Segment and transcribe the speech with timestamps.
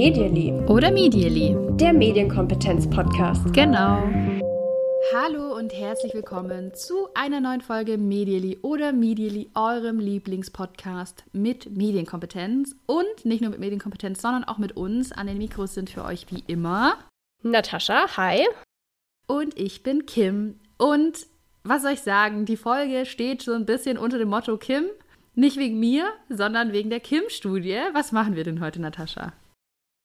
[0.00, 0.50] Medially.
[0.66, 1.54] Oder Medially.
[1.76, 3.52] Der Medienkompetenz-Podcast.
[3.52, 4.02] Genau.
[5.12, 12.76] Hallo und herzlich willkommen zu einer neuen Folge Medially oder Medially, eurem Lieblingspodcast mit Medienkompetenz.
[12.86, 15.12] Und nicht nur mit Medienkompetenz, sondern auch mit uns.
[15.12, 16.96] An den Mikros sind für euch wie immer
[17.42, 18.46] Natascha, hi.
[19.26, 20.60] Und ich bin Kim.
[20.78, 21.26] Und
[21.62, 22.46] was soll ich sagen?
[22.46, 24.84] Die Folge steht so ein bisschen unter dem Motto Kim.
[25.34, 27.80] Nicht wegen mir, sondern wegen der Kim-Studie.
[27.92, 29.34] Was machen wir denn heute, Natascha?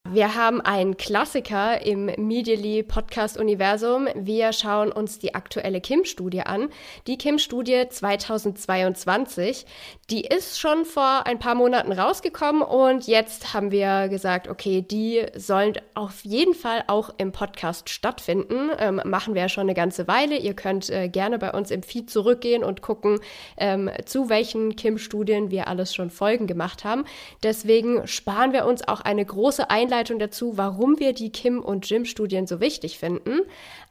[0.08, 4.08] Wir haben einen Klassiker im Medially Podcast Universum.
[4.14, 6.70] Wir schauen uns die aktuelle Kim-Studie an.
[7.08, 9.66] Die Kim-Studie 2022.
[10.12, 15.26] Die ist schon vor ein paar Monaten rausgekommen und jetzt haben wir gesagt, okay, die
[15.36, 18.70] sollen auf jeden Fall auch im Podcast stattfinden.
[18.78, 20.38] Ähm, machen wir ja schon eine ganze Weile.
[20.38, 23.22] Ihr könnt äh, gerne bei uns im Feed zurückgehen und gucken,
[23.58, 27.06] ähm, zu welchen Kim-Studien wir alles schon Folgen gemacht haben.
[27.42, 31.90] Deswegen sparen wir uns auch eine große Einladung Einleitung dazu, warum wir die Kim- und
[31.90, 33.40] Jim-Studien so wichtig finden.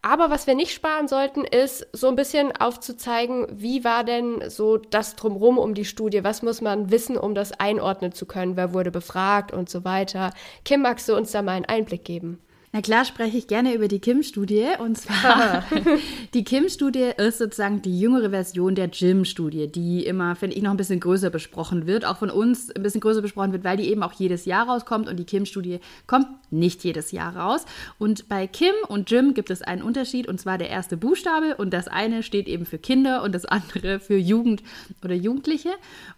[0.02, 4.76] Aber was wir nicht sparen sollten, ist so ein bisschen aufzuzeigen, wie war denn so
[4.76, 6.22] das drumrum um die Studie?
[6.22, 8.56] Was muss man wissen, um das einordnen zu können?
[8.56, 10.32] Wer wurde befragt und so weiter?
[10.66, 12.38] Kim, magst du uns da mal einen Einblick geben?
[12.74, 14.66] Na klar spreche ich gerne über die Kim-Studie.
[14.80, 15.62] Und zwar,
[16.34, 20.76] die Kim-Studie ist sozusagen die jüngere Version der Jim-Studie, die immer, finde ich, noch ein
[20.76, 24.02] bisschen größer besprochen wird, auch von uns ein bisschen größer besprochen wird, weil die eben
[24.02, 27.64] auch jedes Jahr rauskommt und die Kim-Studie kommt nicht jedes Jahr raus.
[27.98, 31.72] Und bei Kim und Jim gibt es einen Unterschied, und zwar der erste Buchstabe und
[31.72, 34.62] das eine steht eben für Kinder und das andere für Jugend
[35.04, 35.70] oder Jugendliche.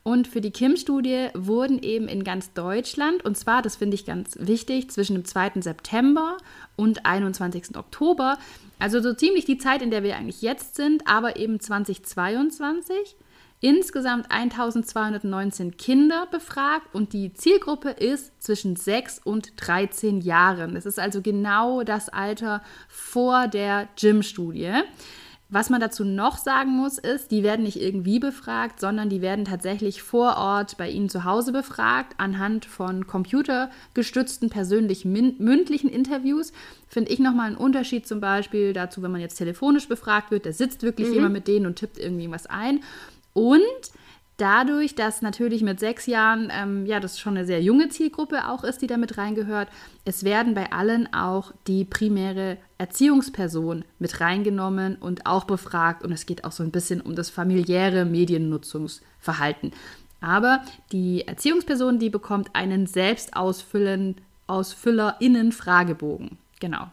[0.03, 4.37] Und für die Kim-Studie wurden eben in ganz Deutschland, und zwar, das finde ich ganz
[4.39, 5.61] wichtig, zwischen dem 2.
[5.61, 6.37] September
[6.77, 7.77] und 21.
[7.77, 8.39] Oktober.
[8.79, 13.17] Also so ziemlich die Zeit, in der wir eigentlich jetzt sind, aber eben 2022.
[13.61, 20.75] Insgesamt 1219 Kinder befragt und die Zielgruppe ist zwischen 6 und 13 Jahren.
[20.75, 24.83] Das ist also genau das Alter vor der Gym-Studie.
[25.49, 29.45] Was man dazu noch sagen muss, ist, die werden nicht irgendwie befragt, sondern die werden
[29.45, 36.53] tatsächlich vor Ort bei Ihnen zu Hause befragt, anhand von computergestützten persönlichen mündlichen Interviews.
[36.89, 40.53] Finde ich nochmal einen Unterschied zum Beispiel dazu, wenn man jetzt telefonisch befragt wird, da
[40.53, 41.15] sitzt wirklich mhm.
[41.15, 42.81] jemand mit denen und tippt irgendwie was ein.
[43.37, 43.93] Und
[44.39, 48.65] Dadurch, dass natürlich mit sechs Jahren, ähm, ja, das schon eine sehr junge Zielgruppe auch
[48.65, 49.69] ist, die damit reingehört,
[50.05, 56.05] es werden bei allen auch die primäre Erziehungsperson mit reingenommen und auch befragt.
[56.05, 59.73] Und es geht auch so ein bisschen um das familiäre Mediennutzungsverhalten.
[60.21, 60.61] Aber
[60.93, 64.17] die Erziehungsperson, die bekommt einen selbst ausfüllen,
[64.49, 66.37] AusfüllerInnen-Fragebogen.
[66.61, 66.89] Genau.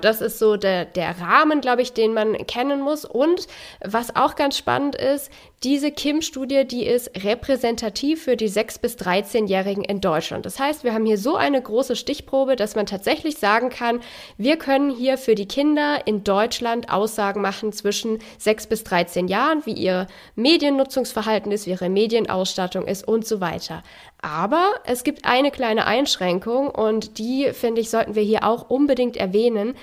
[0.00, 3.04] Das ist so der, der Rahmen, glaube ich, den man kennen muss.
[3.04, 3.48] Und
[3.84, 5.28] was auch ganz spannend ist,
[5.64, 10.46] diese Kim-Studie, die ist repräsentativ für die 6- bis 13-Jährigen in Deutschland.
[10.46, 13.98] Das heißt, wir haben hier so eine große Stichprobe, dass man tatsächlich sagen kann,
[14.36, 19.66] wir können hier für die Kinder in Deutschland Aussagen machen zwischen 6 bis 13 Jahren,
[19.66, 23.82] wie ihr Mediennutzungsverhalten ist, wie ihre Medienausstattung ist und so weiter.
[24.20, 29.16] Aber es gibt eine kleine Einschränkung und die, finde ich, sollten wir hier auch unbedingt
[29.16, 29.76] erwähnen.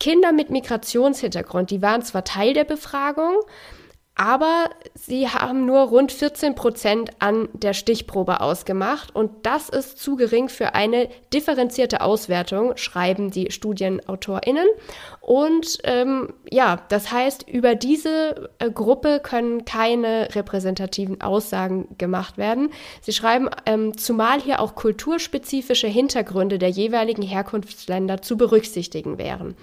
[0.00, 3.34] Kinder mit Migrationshintergrund, die waren zwar Teil der Befragung,
[4.18, 10.16] aber sie haben nur rund 14 Prozent an der Stichprobe ausgemacht und das ist zu
[10.16, 14.66] gering für eine differenzierte Auswertung, schreiben die StudienautorInnen.
[15.20, 22.70] Und ähm, ja, das heißt, über diese äh, Gruppe können keine repräsentativen Aussagen gemacht werden.
[23.02, 29.56] Sie schreiben, ähm, zumal hier auch kulturspezifische Hintergründe der jeweiligen Herkunftsländer zu berücksichtigen wären.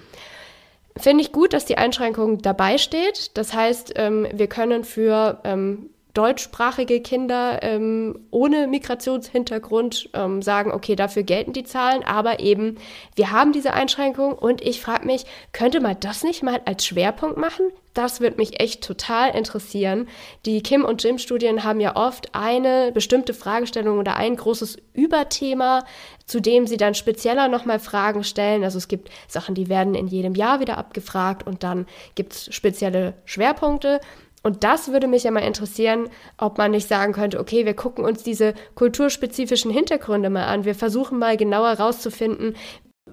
[0.97, 3.35] Finde ich gut, dass die Einschränkung dabei steht.
[3.37, 10.95] Das heißt, ähm, wir können für ähm, deutschsprachige Kinder ähm, ohne Migrationshintergrund ähm, sagen, okay,
[10.95, 12.77] dafür gelten die Zahlen, aber eben,
[13.15, 17.37] wir haben diese Einschränkung und ich frage mich, könnte man das nicht mal als Schwerpunkt
[17.37, 17.65] machen?
[17.95, 20.07] Das wird mich echt total interessieren.
[20.45, 25.83] Die Kim- und Jim-Studien haben ja oft eine bestimmte Fragestellung oder ein großes Überthema,
[26.25, 28.63] zu dem sie dann spezieller nochmal Fragen stellen.
[28.63, 31.85] Also es gibt Sachen, die werden in jedem Jahr wieder abgefragt und dann
[32.15, 33.99] gibt es spezielle Schwerpunkte.
[34.45, 38.03] Und das würde mich ja mal interessieren, ob man nicht sagen könnte, okay, wir gucken
[38.03, 40.65] uns diese kulturspezifischen Hintergründe mal an.
[40.65, 42.57] Wir versuchen mal genauer herauszufinden,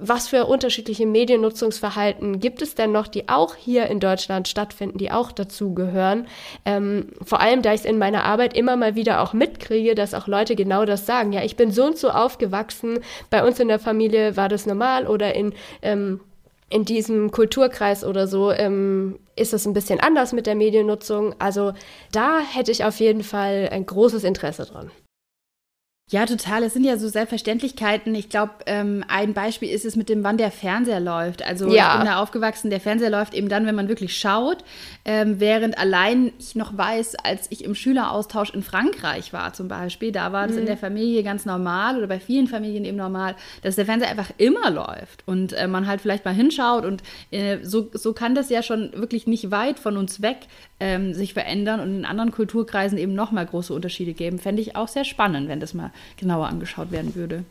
[0.00, 5.10] was für unterschiedliche Mediennutzungsverhalten gibt es denn noch, die auch hier in Deutschland stattfinden, die
[5.10, 6.26] auch dazu gehören?
[6.64, 10.14] Ähm, vor allem, da ich es in meiner Arbeit immer mal wieder auch mitkriege, dass
[10.14, 11.32] auch Leute genau das sagen.
[11.32, 15.06] Ja, ich bin so und so aufgewachsen, bei uns in der Familie war das normal
[15.06, 15.52] oder in
[15.82, 16.20] ähm,
[16.70, 21.34] in diesem Kulturkreis oder so ähm, ist es ein bisschen anders mit der Mediennutzung.
[21.40, 21.72] Also
[22.12, 24.90] da hätte ich auf jeden Fall ein großes Interesse dran.
[26.10, 26.64] Ja, total.
[26.64, 28.12] Es sind ja so Selbstverständlichkeiten.
[28.16, 31.44] Ich glaube, ähm, ein Beispiel ist es mit dem, wann der Fernseher läuft.
[31.46, 31.92] Also ja.
[31.92, 34.64] ich bin da aufgewachsen, der Fernseher läuft eben dann, wenn man wirklich schaut.
[35.04, 40.10] Ähm, während allein ich noch weiß, als ich im Schüleraustausch in Frankreich war zum Beispiel,
[40.10, 40.58] da war es mhm.
[40.58, 44.32] in der Familie ganz normal oder bei vielen Familien eben normal, dass der Fernseher einfach
[44.36, 46.84] immer läuft und äh, man halt vielleicht mal hinschaut.
[46.84, 50.38] Und äh, so, so kann das ja schon wirklich nicht weit von uns weg
[50.80, 54.38] ähm, sich verändern und in anderen Kulturkreisen eben nochmal große Unterschiede geben.
[54.38, 57.44] Fände ich auch sehr spannend, wenn das mal genauer angeschaut werden würde.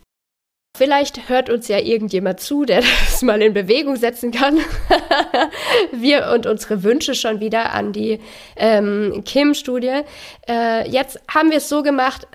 [0.76, 4.58] Vielleicht hört uns ja irgendjemand zu, der das mal in Bewegung setzen kann.
[5.92, 8.20] Wir und unsere Wünsche schon wieder an die
[8.56, 10.02] ähm, Kim-Studie.
[10.48, 12.26] Äh, jetzt haben wir es so gemacht,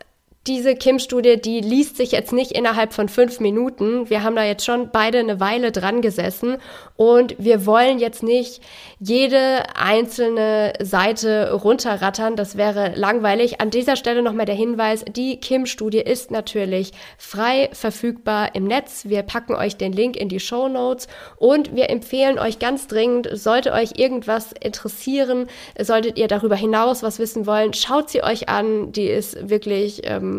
[0.48, 4.12] diese Kim-Studie, die liest sich jetzt nicht innerhalb von fünf Minuten.
[4.12, 6.58] Wir haben da jetzt schon beide eine Weile dran gesessen
[6.98, 8.62] und wir wollen jetzt nicht
[9.00, 12.36] jede einzelne Seite runterrattern.
[12.36, 13.60] Das wäre langweilig.
[13.60, 19.06] An dieser Stelle nochmal der Hinweis, die Kim-Studie ist natürlich frei verfügbar im Netz.
[19.06, 21.08] Wir packen euch den Link in die Show Notes
[21.38, 25.48] und wir empfehlen euch ganz dringend, sollte euch irgendwas interessieren,
[25.82, 28.92] solltet ihr darüber hinaus was wissen wollen, schaut sie euch an.
[28.92, 30.35] Die ist wirklich ähm,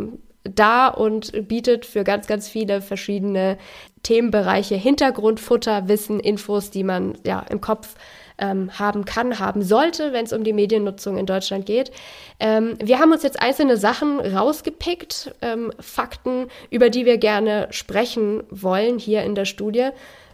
[0.55, 3.59] da und bietet für ganz, ganz viele verschiedene
[4.03, 7.97] Themenbereiche Hintergrundfutter, Wissen, Infos, die man ja im Kopf
[8.39, 11.91] ähm, haben kann, haben sollte, wenn es um die Mediennutzung in Deutschland geht.
[12.39, 18.45] Ähm, wir haben uns jetzt einzelne Sachen rausgepickt, ähm, Fakten, über die wir gerne sprechen
[18.51, 19.89] wollen hier in der Studie.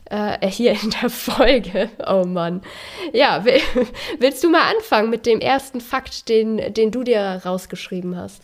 [0.06, 1.88] Äh, hier in der Folge.
[2.06, 2.60] Oh Mann.
[3.12, 3.44] Ja,
[4.18, 8.42] willst du mal anfangen mit dem ersten Fakt, den, den du dir rausgeschrieben hast?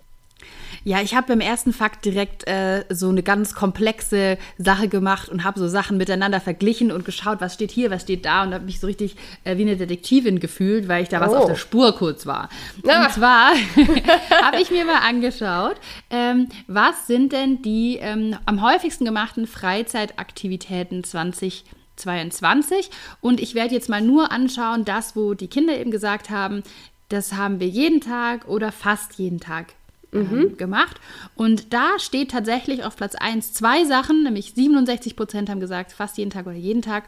[0.88, 5.44] Ja, ich habe beim ersten Fakt direkt äh, so eine ganz komplexe Sache gemacht und
[5.44, 8.64] habe so Sachen miteinander verglichen und geschaut, was steht hier, was steht da und habe
[8.64, 9.14] mich so richtig
[9.44, 11.48] äh, wie eine Detektivin gefühlt, weil ich da was auf oh.
[11.48, 12.48] der Spur kurz war.
[12.88, 13.04] Ah.
[13.04, 13.50] Und zwar
[14.42, 15.76] habe ich mir mal angeschaut,
[16.08, 22.88] ähm, was sind denn die ähm, am häufigsten gemachten Freizeitaktivitäten 2022
[23.20, 26.62] und ich werde jetzt mal nur anschauen, das, wo die Kinder eben gesagt haben,
[27.10, 29.74] das haben wir jeden Tag oder fast jeden Tag
[30.12, 30.56] mhm.
[30.56, 30.98] gemacht.
[31.34, 36.18] Und da steht tatsächlich auf Platz 1 zwei Sachen, nämlich 67 Prozent haben gesagt, fast
[36.18, 37.04] jeden Tag oder jeden Tag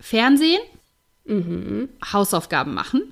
[0.00, 0.60] Fernsehen,
[1.24, 1.88] mhm.
[2.12, 3.02] Hausaufgaben machen.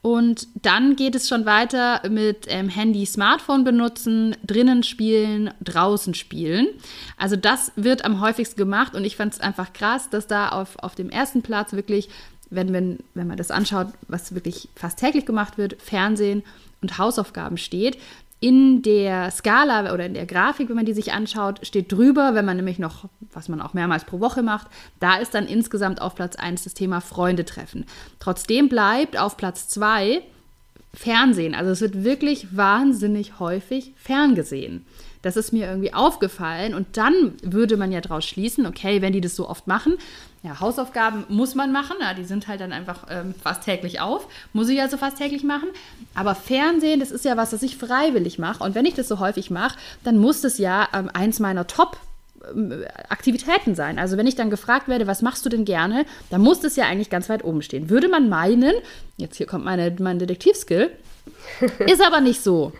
[0.00, 6.68] Und dann geht es schon weiter mit ähm, Handy, Smartphone benutzen, drinnen spielen, draußen spielen.
[7.16, 10.78] Also das wird am häufigsten gemacht und ich fand es einfach krass, dass da auf,
[10.78, 12.08] auf dem ersten Platz wirklich,
[12.48, 16.44] wenn, wenn, wenn man das anschaut, was wirklich fast täglich gemacht wird, Fernsehen
[16.80, 17.98] und Hausaufgaben steht
[18.40, 22.44] in der Skala oder in der Grafik, wenn man die sich anschaut, steht drüber, wenn
[22.44, 24.68] man nämlich noch, was man auch mehrmals pro Woche macht,
[25.00, 27.84] da ist dann insgesamt auf Platz 1 das Thema Freunde treffen.
[28.20, 30.22] Trotzdem bleibt auf Platz 2
[30.94, 31.54] Fernsehen.
[31.54, 34.86] Also es wird wirklich wahnsinnig häufig ferngesehen.
[35.22, 39.20] Das ist mir irgendwie aufgefallen und dann würde man ja daraus schließen, okay, wenn die
[39.20, 39.94] das so oft machen,
[40.48, 44.26] ja, Hausaufgaben muss man machen, ja, die sind halt dann einfach ähm, fast täglich auf,
[44.54, 45.68] muss ich also fast täglich machen.
[46.14, 49.18] Aber Fernsehen, das ist ja was, das ich freiwillig mache und wenn ich das so
[49.18, 51.98] häufig mache, dann muss das ja ähm, eins meiner Top
[52.50, 53.98] ähm, Aktivitäten sein.
[53.98, 56.86] Also wenn ich dann gefragt werde, was machst du denn gerne, dann muss das ja
[56.86, 57.90] eigentlich ganz weit oben stehen.
[57.90, 58.72] Würde man meinen,
[59.18, 60.90] jetzt hier kommt meine, mein Detektivskill,
[61.80, 62.72] ist aber nicht so.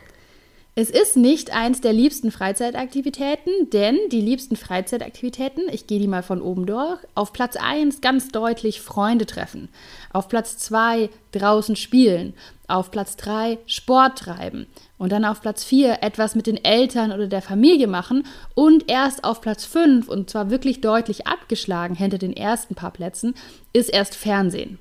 [0.80, 6.22] Es ist nicht eins der liebsten Freizeitaktivitäten, denn die liebsten Freizeitaktivitäten, ich gehe die mal
[6.22, 9.70] von oben durch, auf Platz 1 ganz deutlich Freunde treffen,
[10.12, 12.32] auf Platz 2 draußen spielen,
[12.68, 14.68] auf Platz 3 Sport treiben
[14.98, 19.24] und dann auf Platz 4 etwas mit den Eltern oder der Familie machen und erst
[19.24, 23.34] auf Platz 5 und zwar wirklich deutlich abgeschlagen hinter den ersten paar Plätzen
[23.72, 24.78] ist erst Fernsehen.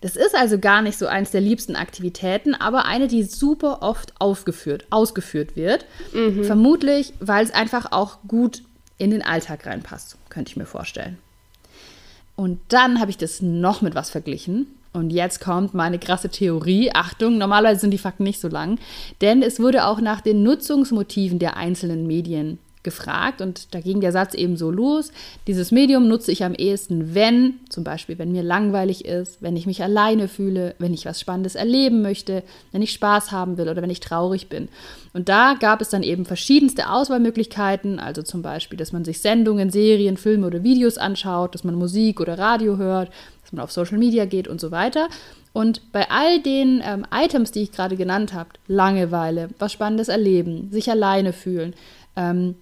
[0.00, 4.12] Das ist also gar nicht so eins der liebsten Aktivitäten, aber eine, die super oft
[4.20, 5.86] aufgeführt, ausgeführt wird.
[6.12, 6.44] Mhm.
[6.44, 8.62] Vermutlich, weil es einfach auch gut
[8.98, 11.18] in den Alltag reinpasst, könnte ich mir vorstellen.
[12.34, 14.66] Und dann habe ich das noch mit was verglichen.
[14.92, 16.90] Und jetzt kommt meine krasse Theorie.
[16.92, 18.78] Achtung, normalerweise sind die Fakten nicht so lang.
[19.20, 24.12] Denn es wurde auch nach den Nutzungsmotiven der einzelnen Medien gefragt und da ging der
[24.12, 25.10] Satz eben so los.
[25.46, 29.66] Dieses Medium nutze ich am ehesten, wenn, zum Beispiel, wenn mir langweilig ist, wenn ich
[29.66, 33.82] mich alleine fühle, wenn ich was Spannendes erleben möchte, wenn ich Spaß haben will oder
[33.82, 34.68] wenn ich traurig bin.
[35.12, 39.70] Und da gab es dann eben verschiedenste Auswahlmöglichkeiten, also zum Beispiel, dass man sich Sendungen,
[39.70, 43.10] Serien, Filme oder Videos anschaut, dass man Musik oder Radio hört,
[43.42, 45.08] dass man auf Social Media geht und so weiter.
[45.52, 50.70] Und bei all den ähm, Items, die ich gerade genannt habe, Langeweile, was Spannendes erleben,
[50.70, 51.72] sich alleine fühlen,
[52.14, 52.56] ähm,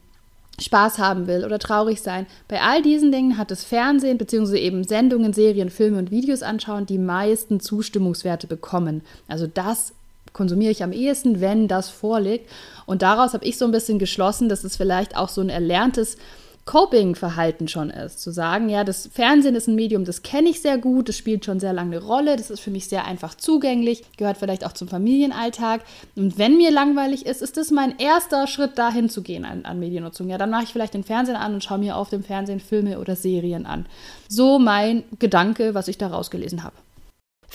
[0.61, 2.27] Spaß haben will oder traurig sein.
[2.49, 4.59] Bei all diesen Dingen hat das Fernsehen bzw.
[4.59, 9.03] eben Sendungen, Serien, Filme und Videos anschauen die meisten Zustimmungswerte bekommen.
[9.27, 9.93] Also das
[10.33, 12.51] konsumiere ich am ehesten, wenn das vorliegt.
[12.87, 16.17] Und daraus habe ich so ein bisschen geschlossen, dass es vielleicht auch so ein erlerntes
[16.65, 18.21] Coping-Verhalten schon ist.
[18.21, 21.45] Zu sagen, ja, das Fernsehen ist ein Medium, das kenne ich sehr gut, das spielt
[21.45, 24.73] schon sehr lange eine Rolle, das ist für mich sehr einfach zugänglich, gehört vielleicht auch
[24.73, 25.83] zum Familienalltag.
[26.17, 29.79] Und wenn mir langweilig ist, ist das mein erster Schritt, dahin zu gehen an, an
[29.79, 30.29] Mediennutzung.
[30.29, 32.99] Ja, dann mache ich vielleicht den Fernsehen an und schaue mir auf dem Fernsehen Filme
[32.99, 33.87] oder Serien an.
[34.29, 36.75] So mein Gedanke, was ich da rausgelesen habe.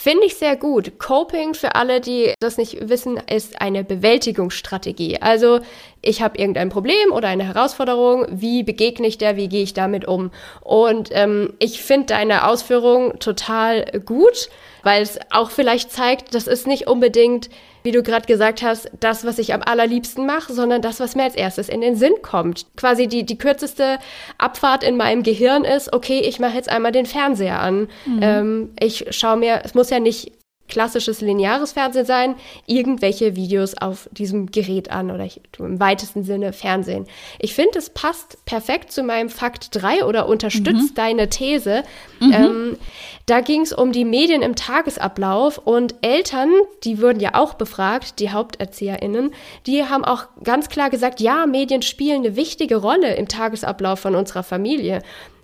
[0.02, 0.98] Finde ich sehr gut.
[0.98, 5.22] Coping, für alle, die das nicht wissen, ist eine Bewältigungsstrategie.
[5.22, 5.60] Also
[6.02, 10.08] ich habe irgendein Problem oder eine Herausforderung, wie begegne ich der, wie gehe ich damit
[10.08, 10.32] um?
[10.62, 14.50] Und ähm, ich finde deine Ausführung total gut,
[14.84, 17.50] weil es auch vielleicht zeigt, das ist nicht unbedingt
[17.84, 21.24] wie du gerade gesagt hast, das, was ich am allerliebsten mache, sondern das, was mir
[21.24, 22.66] als erstes in den Sinn kommt.
[22.76, 24.00] Quasi die, die kürzeste
[24.38, 27.88] Abfahrt in meinem Gehirn ist, okay, ich mache jetzt einmal den Fernseher an.
[28.06, 28.20] Mhm.
[28.22, 30.34] Ähm, ich schaue mir, es muss ja nicht
[30.70, 32.36] klassisches lineares Fernsehen sein,
[32.66, 37.06] irgendwelche Videos auf diesem Gerät an oder ich, im weitesten Sinne Fernsehen.
[37.40, 40.96] Ich finde, es passt perfekt zu meinem Fakt 3 oder unterstützt mhm.
[40.96, 41.84] deine These.
[42.20, 42.34] Mhm.
[42.34, 42.78] Ähm,
[43.26, 46.50] da ging es um die Medien im Tagesablauf und Eltern,
[46.84, 49.32] die wurden ja auch befragt, die HaupterzieherInnen,
[49.68, 54.16] die haben auch ganz klar gesagt, ja, Medien spielen eine wichtige Rolle im Tagesablauf von
[54.16, 55.02] unserer Familie.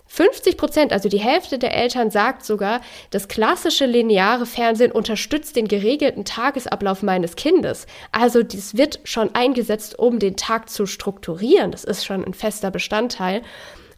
[0.08, 5.68] 50 Prozent, also die Hälfte der Eltern sagt sogar, das klassische lineare Fernsehen unterstützt den
[5.68, 7.86] geregelten Tagesablauf meines Kindes.
[8.12, 11.72] Also dies wird schon eingesetzt, um den Tag zu strukturieren.
[11.72, 13.42] Das ist schon ein fester Bestandteil.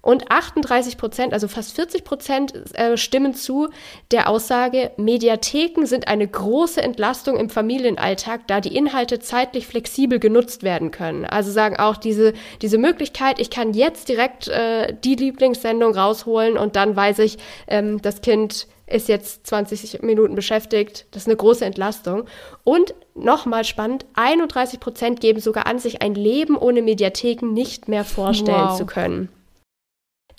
[0.01, 3.69] Und 38 Prozent, also fast 40 Prozent äh, stimmen zu
[4.11, 10.63] der Aussage, Mediatheken sind eine große Entlastung im Familienalltag, da die Inhalte zeitlich flexibel genutzt
[10.63, 11.25] werden können.
[11.25, 16.77] Also sagen auch diese, diese Möglichkeit, ich kann jetzt direkt äh, die Lieblingssendung rausholen und
[16.77, 21.07] dann weiß ich, ähm, das Kind ist jetzt 20 Minuten beschäftigt.
[21.11, 22.25] Das ist eine große Entlastung.
[22.65, 28.05] Und nochmal spannend, 31 Prozent geben sogar an, sich ein Leben ohne Mediatheken nicht mehr
[28.05, 28.79] vorstellen wow.
[28.79, 29.29] zu können.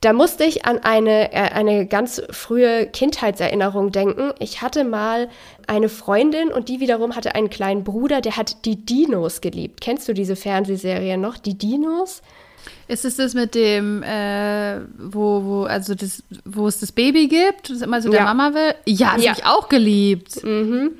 [0.01, 4.31] Da musste ich an eine, äh, eine ganz frühe Kindheitserinnerung denken.
[4.39, 5.29] Ich hatte mal
[5.67, 9.81] eine Freundin und die wiederum hatte einen kleinen Bruder, der hat die Dinos geliebt.
[9.81, 12.21] Kennst du diese Fernsehserie noch, die Dinos?
[12.87, 17.69] Ist es das mit dem, äh, wo, wo, also das, wo es das Baby gibt,
[17.69, 18.73] das immer so der Mama will?
[18.85, 19.31] Ja, das ja.
[19.31, 20.43] habe ich auch geliebt.
[20.43, 20.91] Mhm.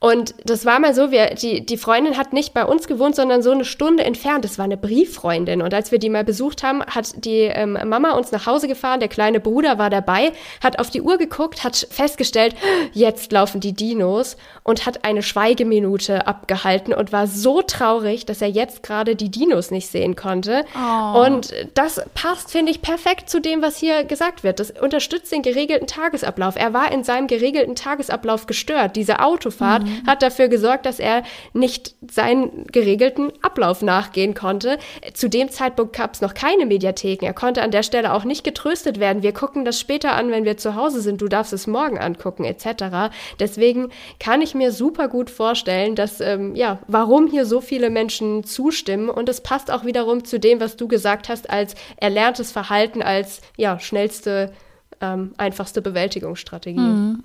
[0.00, 3.42] Und das war mal so, wir, die, die Freundin hat nicht bei uns gewohnt, sondern
[3.42, 4.44] so eine Stunde entfernt.
[4.44, 5.60] Das war eine Brieffreundin.
[5.60, 9.00] Und als wir die mal besucht haben, hat die ähm, Mama uns nach Hause gefahren,
[9.00, 10.30] der kleine Bruder war dabei,
[10.62, 12.54] hat auf die Uhr geguckt, hat festgestellt,
[12.92, 18.48] jetzt laufen die Dinos und hat eine Schweigeminute abgehalten und war so traurig, dass er
[18.48, 20.64] jetzt gerade die Dinos nicht sehen konnte.
[20.76, 21.24] Oh.
[21.26, 24.60] Und das passt, finde ich, perfekt zu dem, was hier gesagt wird.
[24.60, 26.54] Das unterstützt den geregelten Tagesablauf.
[26.54, 28.94] Er war in seinem geregelten Tagesablauf gestört.
[28.94, 29.87] Diese Autofahrt mhm.
[30.06, 34.78] Hat dafür gesorgt, dass er nicht seinen geregelten Ablauf nachgehen konnte.
[35.14, 37.26] Zu dem Zeitpunkt gab es noch keine Mediatheken.
[37.26, 39.22] Er konnte an der Stelle auch nicht getröstet werden.
[39.22, 41.20] Wir gucken das später an, wenn wir zu Hause sind.
[41.20, 43.12] Du darfst es morgen angucken, etc.
[43.38, 43.90] Deswegen
[44.20, 49.08] kann ich mir super gut vorstellen, dass, ähm, ja, warum hier so viele Menschen zustimmen.
[49.08, 53.40] Und es passt auch wiederum zu dem, was du gesagt hast, als erlerntes Verhalten, als,
[53.56, 54.52] ja, schnellste,
[55.00, 56.78] ähm, einfachste Bewältigungsstrategie.
[56.80, 57.24] Mhm.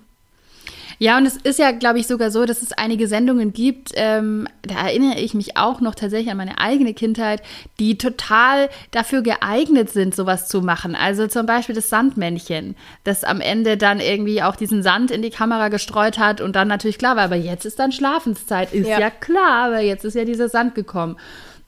[0.99, 4.47] Ja, und es ist ja, glaube ich, sogar so, dass es einige Sendungen gibt, ähm,
[4.61, 7.41] da erinnere ich mich auch noch tatsächlich an meine eigene Kindheit,
[7.79, 10.95] die total dafür geeignet sind, sowas zu machen.
[10.95, 15.29] Also zum Beispiel das Sandmännchen, das am Ende dann irgendwie auch diesen Sand in die
[15.29, 18.73] Kamera gestreut hat und dann natürlich klar war, aber jetzt ist dann Schlafenszeit.
[18.73, 21.17] Ist ja, ja klar, aber jetzt ist ja dieser Sand gekommen.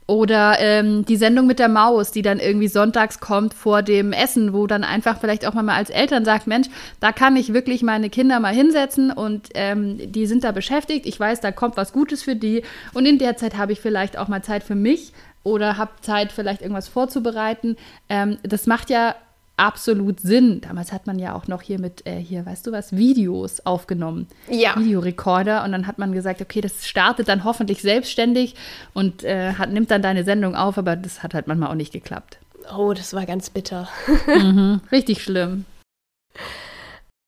[0.07, 4.53] Oder ähm, die Sendung mit der Maus, die dann irgendwie sonntags kommt vor dem Essen,
[4.53, 6.67] wo dann einfach vielleicht auch mal als Eltern sagt, Mensch,
[6.99, 11.07] da kann ich wirklich meine Kinder mal hinsetzen und ähm, die sind da beschäftigt.
[11.07, 12.61] Ich weiß, da kommt was Gutes für die.
[12.93, 16.31] Und in der Zeit habe ich vielleicht auch mal Zeit für mich oder habe Zeit,
[16.31, 17.75] vielleicht irgendwas vorzubereiten.
[18.07, 19.15] Ähm, das macht ja
[19.57, 20.61] absolut Sinn.
[20.61, 24.27] Damals hat man ja auch noch hier mit, äh, hier, weißt du was, Videos aufgenommen.
[24.49, 24.75] Ja.
[24.77, 25.63] Videorekorder.
[25.63, 28.55] Und dann hat man gesagt, okay, das startet dann hoffentlich selbstständig
[28.93, 31.93] und äh, hat, nimmt dann deine Sendung auf, aber das hat halt manchmal auch nicht
[31.93, 32.37] geklappt.
[32.75, 33.87] Oh, das war ganz bitter.
[34.27, 35.65] mhm, richtig schlimm.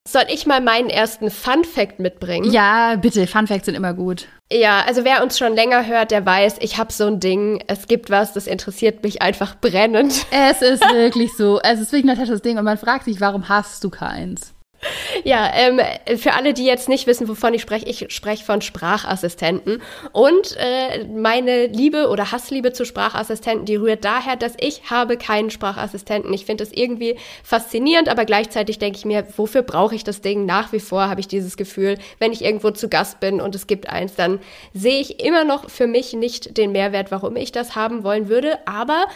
[0.08, 2.50] Soll ich mal meinen ersten Fun Fact mitbringen?
[2.50, 3.28] Ja, bitte.
[3.28, 4.28] Fun Facts sind immer gut.
[4.50, 7.62] Ja, also wer uns schon länger hört, der weiß, ich habe so ein Ding.
[7.68, 10.26] Es gibt was, das interessiert mich einfach brennend.
[10.32, 11.60] Es ist wirklich so.
[11.62, 14.54] Es ist wirklich Nataschas Ding und man fragt sich, warum hast du keins?
[15.24, 15.79] Ja, ähm,
[16.17, 19.81] für alle, die jetzt nicht wissen, wovon ich spreche, ich spreche von Sprachassistenten.
[20.12, 25.50] Und äh, meine Liebe oder Hassliebe zu Sprachassistenten, die rührt daher, dass ich habe keinen
[25.50, 26.34] Sprachassistenten.
[26.34, 30.46] Ich finde das irgendwie faszinierend, aber gleichzeitig denke ich mir, wofür brauche ich das Ding?
[30.46, 33.67] Nach wie vor habe ich dieses Gefühl, wenn ich irgendwo zu Gast bin und es
[33.67, 34.39] gibt eins, dann
[34.74, 38.60] sehe ich immer noch für mich nicht den Mehrwert, warum ich das haben wollen würde.
[38.65, 39.07] Aber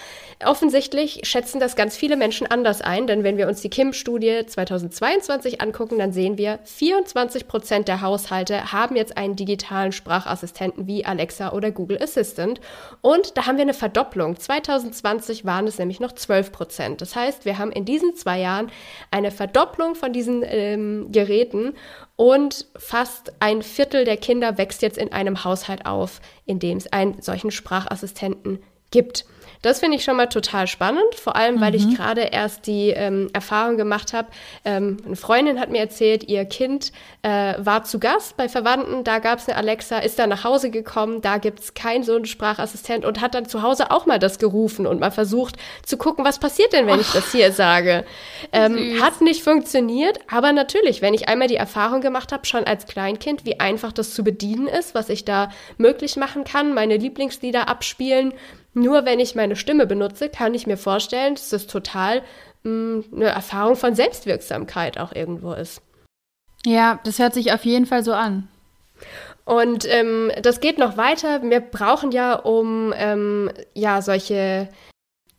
[0.44, 5.51] offensichtlich schätzen das ganz viele Menschen anders ein, denn wenn wir uns die Kim-Studie 2022
[5.60, 11.52] angucken, dann sehen wir, 24 Prozent der Haushalte haben jetzt einen digitalen Sprachassistenten wie Alexa
[11.52, 12.62] oder Google Assistant.
[13.02, 14.38] Und da haben wir eine Verdopplung.
[14.38, 17.02] 2020 waren es nämlich noch 12 Prozent.
[17.02, 18.72] Das heißt, wir haben in diesen zwei Jahren
[19.10, 21.74] eine Verdopplung von diesen ähm, Geräten
[22.16, 26.94] und fast ein Viertel der Kinder wächst jetzt in einem Haushalt auf, in dem es
[26.94, 28.60] einen solchen Sprachassistenten
[28.92, 29.26] gibt.
[29.62, 31.62] Das finde ich schon mal total spannend, vor allem, mhm.
[31.62, 31.96] weil ich mhm.
[31.96, 34.30] gerade erst die ähm, Erfahrung gemacht habe.
[34.66, 36.92] Ähm, eine Freundin hat mir erzählt, ihr Kind
[37.22, 40.72] äh, war zu Gast bei Verwandten, da gab es eine Alexa, ist dann nach Hause
[40.72, 44.20] gekommen, da gibt es keinen so einen Sprachassistent und hat dann zu Hause auch mal
[44.20, 47.02] das gerufen und mal versucht zu gucken, was passiert denn, wenn oh.
[47.02, 48.06] ich das hier sage.
[48.54, 52.86] Ähm, hat nicht funktioniert, aber natürlich, wenn ich einmal die Erfahrung gemacht habe, schon als
[52.86, 57.70] Kleinkind, wie einfach das zu bedienen ist, was ich da möglich machen kann, meine Lieblingslieder
[57.70, 58.34] abspielen,
[58.74, 62.22] nur wenn ich meine Stimme benutze, kann ich mir vorstellen, dass das total
[62.64, 65.82] mh, mm, eine Erfahrung von Selbstwirksamkeit auch irgendwo ist.
[66.66, 68.48] Ja, das hört sich auf jeden Fall so an.
[69.46, 71.42] Und ähm, das geht noch weiter.
[71.42, 74.70] Wir brauchen ja, um ähm, ja solche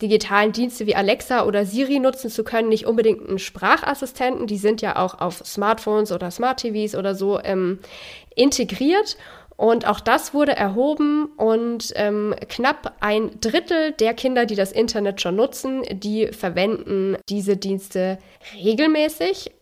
[0.03, 4.49] digitalen Dienste wie Alexa oder Siri nutzen zu können, nicht unbedingt einen Sprachassistenten.
[4.49, 7.79] Die sind ja auch auf Smartphones oder Smart TVs oder so ähm,
[8.35, 9.17] integriert.
[9.63, 15.21] Und auch das wurde erhoben und ähm, knapp ein Drittel der Kinder, die das Internet
[15.21, 18.19] schon nutzen, die verwenden diese Dienste
[18.57, 19.53] regelmäßig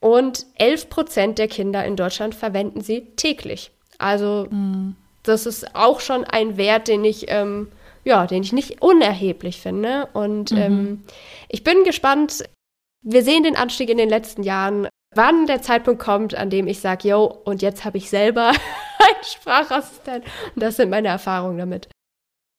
[0.00, 3.70] und 11 Prozent der Kinder in Deutschland verwenden sie täglich.
[3.98, 4.96] Also mhm.
[5.24, 7.68] das ist auch schon ein Wert, den ich ähm,
[8.02, 10.08] ja, den ich nicht unerheblich finde.
[10.14, 10.58] Und mhm.
[10.58, 11.02] ähm,
[11.50, 12.44] ich bin gespannt.
[13.02, 16.80] Wir sehen den Anstieg in den letzten Jahren wann der Zeitpunkt kommt, an dem ich
[16.80, 20.24] sage, yo, und jetzt habe ich selber einen Sprachassistent.
[20.54, 21.88] Und das sind meine Erfahrungen damit.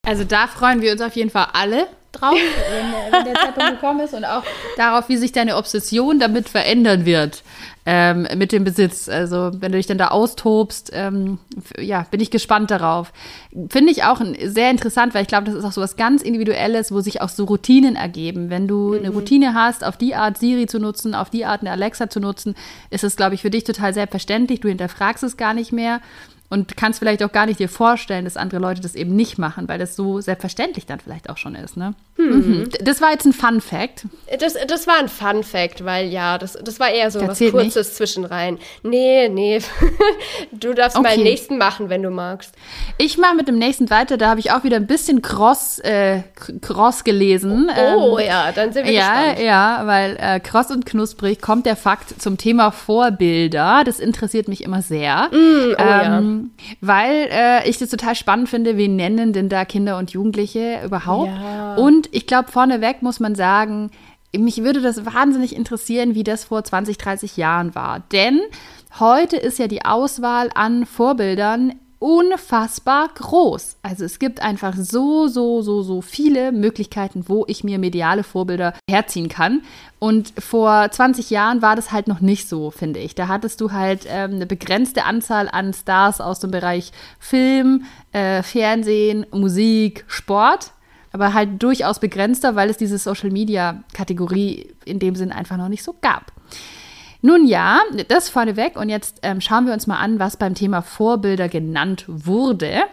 [0.05, 1.87] Also da freuen wir uns auf jeden Fall alle
[2.19, 4.43] drauf, wenn, wenn, der Zeitpunkt gekommen ist und auch
[4.77, 7.43] darauf, wie sich deine Obsession damit verändern wird
[7.85, 9.07] ähm, mit dem Besitz.
[9.07, 11.37] Also wenn du dich dann da austobst, ähm,
[11.79, 13.13] ja, bin ich gespannt darauf.
[13.69, 16.91] Finde ich auch sehr interessant, weil ich glaube, das ist auch so was ganz Individuelles,
[16.91, 18.49] wo sich auch so Routinen ergeben.
[18.49, 18.99] Wenn du mhm.
[18.99, 22.19] eine Routine hast, auf die Art Siri zu nutzen, auf die Art eine Alexa zu
[22.19, 22.55] nutzen,
[22.89, 24.61] ist es, glaube ich, für dich total selbstverständlich.
[24.61, 26.01] Du hinterfragst es gar nicht mehr
[26.49, 29.67] und kannst vielleicht auch gar nicht dir vorstellen, dass andere Leute das eben nicht machen,
[29.67, 31.75] weil das so selbstverständlich dann vielleicht auch schon ist.
[31.75, 31.95] Ne?
[32.17, 32.25] Mhm.
[32.25, 32.69] mhm.
[32.81, 34.05] Das war jetzt ein Fun Fact.
[34.39, 37.87] Das, das war ein Fun Fact, weil ja, das, das war eher so was Kurzes
[37.87, 37.95] nicht.
[37.95, 38.59] zwischenrein.
[38.83, 39.59] Nee, nee.
[40.51, 41.07] du darfst okay.
[41.07, 42.53] meinen nächsten machen, wenn du magst.
[42.99, 44.17] Ich mache mit dem nächsten weiter.
[44.17, 46.21] Da habe ich auch wieder ein bisschen Cross, äh,
[46.61, 47.71] Cross gelesen.
[47.75, 49.39] Oh, ähm, ja, dann sind wir ja, gespannt.
[49.39, 53.83] Ja, weil äh, Cross und Knusprig kommt der Fakt zum Thema Vorbilder.
[53.83, 55.29] Das interessiert mich immer sehr.
[55.31, 56.34] Mm, oh, ähm, ja
[56.81, 61.31] weil äh, ich das total spannend finde, wie nennen denn da Kinder und Jugendliche überhaupt?
[61.31, 61.75] Ja.
[61.75, 63.91] Und ich glaube, vorneweg muss man sagen,
[64.37, 68.01] mich würde das wahnsinnig interessieren, wie das vor 20, 30 Jahren war.
[68.11, 68.41] Denn
[68.99, 73.77] heute ist ja die Auswahl an Vorbildern unfassbar groß.
[73.81, 78.73] Also es gibt einfach so, so, so, so viele Möglichkeiten, wo ich mir mediale Vorbilder
[78.89, 79.61] herziehen kann.
[79.99, 83.15] Und vor 20 Jahren war das halt noch nicht so, finde ich.
[83.15, 88.43] Da hattest du halt ähm, eine begrenzte Anzahl an Stars aus dem Bereich Film, äh,
[88.43, 90.71] Fernsehen, Musik, Sport
[91.15, 95.95] aber halt durchaus begrenzter, weil es diese Social-Media-Kategorie in dem Sinn einfach noch nicht so
[96.01, 96.33] gab.
[97.25, 100.83] Nun ja, das vorneweg und jetzt ähm, schauen wir uns mal an, was beim Thema
[100.83, 102.83] Vorbilder genannt wurde.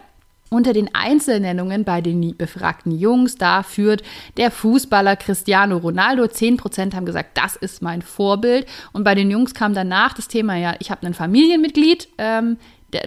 [0.49, 4.01] Unter den Einzelnennungen bei den befragten Jungs, da führt
[4.37, 6.23] der Fußballer Cristiano Ronaldo.
[6.23, 8.65] 10% haben gesagt, das ist mein Vorbild.
[8.91, 12.57] Und bei den Jungs kam danach das Thema, ja, ich habe ein Familienmitglied, ähm,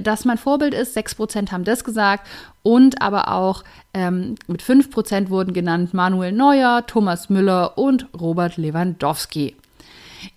[0.00, 0.96] das mein Vorbild ist.
[0.96, 2.28] 6% haben das gesagt.
[2.62, 9.56] Und aber auch ähm, mit 5% wurden genannt Manuel Neuer, Thomas Müller und Robert Lewandowski.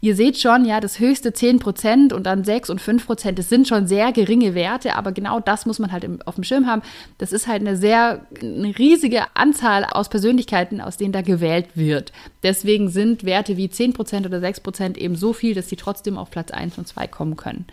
[0.02, 3.88] Ihr seht schon, ja, das höchste 10% und dann 6 und 5%, das sind schon
[3.88, 6.82] sehr geringe Werte, aber genau das muss man halt im, auf dem Schirm haben.
[7.18, 12.12] Das ist halt eine sehr eine riesige Anzahl aus Persönlichkeiten, aus denen da gewählt wird.
[12.44, 16.52] Deswegen sind Werte wie 10% oder 6% eben so viel, dass sie trotzdem auf Platz
[16.52, 17.66] 1 und 2 kommen können.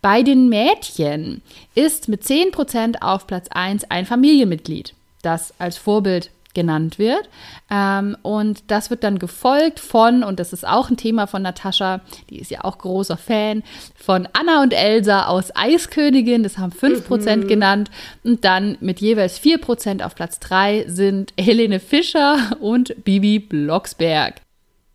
[0.00, 1.42] Bei den Mädchen
[1.74, 7.28] ist mit 10% auf Platz 1 ein Familienmitglied, das als Vorbild genannt wird.
[7.70, 12.00] Ähm, und das wird dann gefolgt von, und das ist auch ein Thema von Natascha,
[12.30, 13.62] die ist ja auch großer Fan,
[13.94, 17.46] von Anna und Elsa aus Eiskönigin, das haben 5% mhm.
[17.46, 17.92] genannt.
[18.24, 24.40] Und dann mit jeweils 4% auf Platz 3 sind Helene Fischer und Bibi Blocksberg.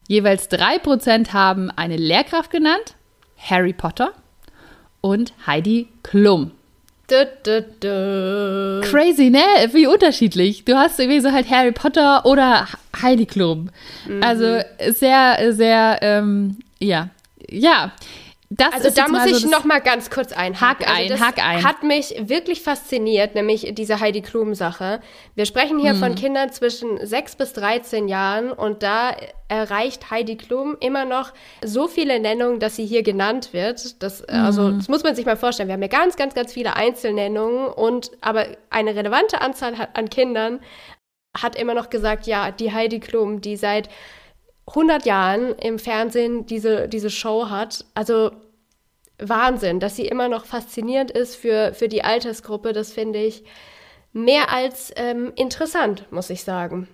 [0.09, 2.95] Jeweils 3% haben eine Lehrkraft genannt,
[3.37, 4.11] Harry Potter
[4.99, 6.51] und Heidi Klum.
[7.07, 8.81] Du, du, du.
[8.89, 9.43] Crazy, ne?
[9.73, 10.63] Wie unterschiedlich.
[10.63, 12.67] Du hast irgendwie so halt Harry Potter oder
[13.01, 13.69] Heidi Klum.
[14.07, 14.23] Mhm.
[14.23, 17.09] Also sehr, sehr, ähm, ja.
[17.49, 17.91] Ja,
[18.55, 20.85] das also da muss ich so noch mal ganz kurz einhaken.
[20.85, 21.63] Hack also ein, hack ein.
[21.63, 24.99] Hat mich wirklich fasziniert, nämlich diese Heidi Klum Sache.
[25.33, 25.99] Wir sprechen hier hm.
[25.99, 29.15] von Kindern zwischen 6 bis 13 Jahren und da
[29.47, 34.03] erreicht Heidi Klum immer noch so viele Nennungen, dass sie hier genannt wird.
[34.03, 34.45] Das, hm.
[34.45, 35.69] also, das muss man sich mal vorstellen.
[35.69, 40.59] Wir haben ja ganz, ganz, ganz viele Einzelnennungen und aber eine relevante Anzahl an Kindern
[41.35, 43.89] hat immer noch gesagt, ja, die Heidi Klum, die seit
[44.67, 47.85] 100 Jahren im Fernsehen diese, diese Show hat.
[47.95, 48.31] Also
[49.29, 52.73] Wahnsinn, dass sie immer noch faszinierend ist für, für die Altersgruppe.
[52.73, 53.43] Das finde ich
[54.13, 56.87] mehr als ähm, interessant, muss ich sagen.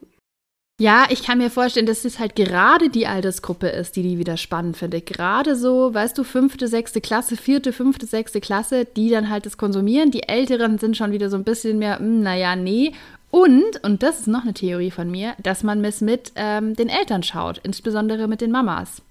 [0.82, 4.38] Ja, ich kann mir vorstellen, dass es halt gerade die Altersgruppe ist, die die wieder
[4.38, 5.02] spannend finde.
[5.02, 9.58] Gerade so, weißt du, fünfte, sechste Klasse, vierte, fünfte, sechste Klasse, die dann halt das
[9.58, 10.10] konsumieren.
[10.10, 12.94] Die Älteren sind schon wieder so ein bisschen mehr, hm, naja, nee.
[13.30, 16.88] Und, und das ist noch eine Theorie von mir, dass man es mit ähm, den
[16.88, 19.02] Eltern schaut, insbesondere mit den Mamas.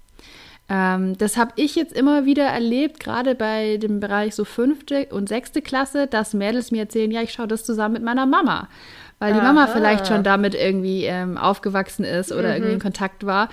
[0.69, 5.27] Ähm, das habe ich jetzt immer wieder erlebt, gerade bei dem Bereich so fünfte und
[5.27, 8.69] sechste Klasse, dass Mädels mir erzählen, ja, ich schaue das zusammen mit meiner Mama.
[9.17, 9.51] Weil die Aha.
[9.51, 12.53] Mama vielleicht schon damit irgendwie ähm, aufgewachsen ist oder mhm.
[12.53, 13.49] irgendwie in Kontakt war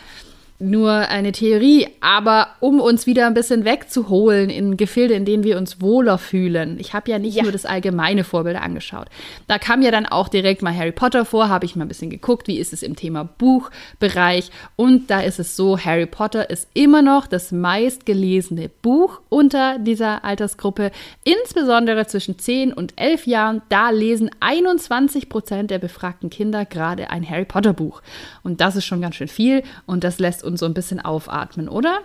[0.59, 5.59] nur eine Theorie, aber um uns wieder ein bisschen wegzuholen in Gefilde, in denen wir
[5.59, 6.79] uns wohler fühlen.
[6.81, 7.43] Ich habe ja nicht ja.
[7.43, 9.09] nur das allgemeine Vorbild angeschaut.
[9.49, 12.11] Da kam ja dann auch direkt mal Harry Potter vor, habe ich mal ein bisschen
[12.11, 14.51] geguckt, wie ist es im Thema Buchbereich.
[14.77, 20.25] Und da ist es so, Harry Potter ist immer noch das meistgelesene Buch unter dieser
[20.25, 20.91] Altersgruppe,
[21.25, 23.63] insbesondere zwischen 10 und 11 Jahren.
[23.69, 28.01] Da lesen 21 Prozent der befragten Kinder gerade ein Harry Potter Buch.
[28.43, 31.69] Und das ist schon ganz schön viel und das lässt uns so ein bisschen aufatmen,
[31.69, 32.01] oder?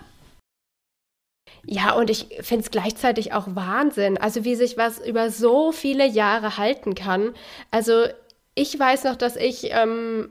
[1.65, 6.07] Ja, und ich finde es gleichzeitig auch Wahnsinn, also wie sich was über so viele
[6.07, 7.33] Jahre halten kann.
[7.69, 8.05] Also
[8.55, 10.29] ich weiß noch, dass ich, ähm,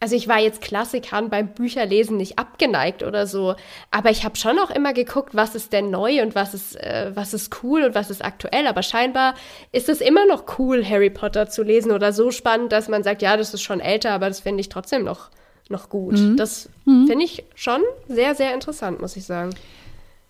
[0.00, 3.56] also ich war jetzt Klassikern beim Bücherlesen nicht abgeneigt oder so,
[3.90, 7.10] aber ich habe schon auch immer geguckt, was ist denn neu und was ist, äh,
[7.14, 8.68] was ist cool und was ist aktuell.
[8.68, 9.34] Aber scheinbar
[9.72, 13.22] ist es immer noch cool, Harry Potter zu lesen oder so spannend, dass man sagt,
[13.22, 15.30] ja, das ist schon älter, aber das finde ich trotzdem noch
[15.68, 16.18] noch gut.
[16.18, 16.36] Mhm.
[16.36, 17.06] Das mhm.
[17.06, 19.54] finde ich schon sehr, sehr interessant, muss ich sagen.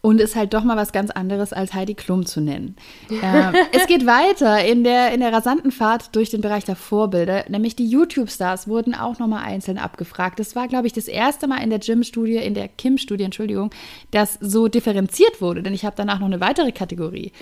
[0.01, 2.77] Und ist halt doch mal was ganz anderes als Heidi Klum zu nennen.
[3.11, 7.45] äh, es geht weiter in der, in der rasanten Fahrt durch den Bereich der Vorbilder,
[7.49, 10.39] nämlich die YouTube-Stars wurden auch nochmal einzeln abgefragt.
[10.39, 13.71] Das war, glaube ich, das erste Mal in der Gym-Studie, in der Kim-Studie, Entschuldigung,
[14.13, 17.33] dass so differenziert wurde, denn ich habe danach noch eine weitere Kategorie.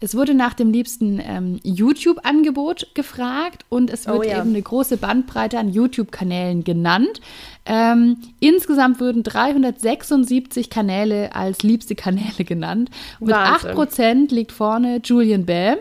[0.00, 4.40] Es wurde nach dem liebsten ähm, YouTube-Angebot gefragt und es wird oh, ja.
[4.40, 7.20] eben eine große Bandbreite an YouTube-Kanälen genannt.
[7.64, 12.05] Ähm, insgesamt wurden 376 Kanäle als liebste Kanäle
[12.44, 12.90] genannt.
[13.20, 15.78] Und mit 8% liegt vorne Julian Bam.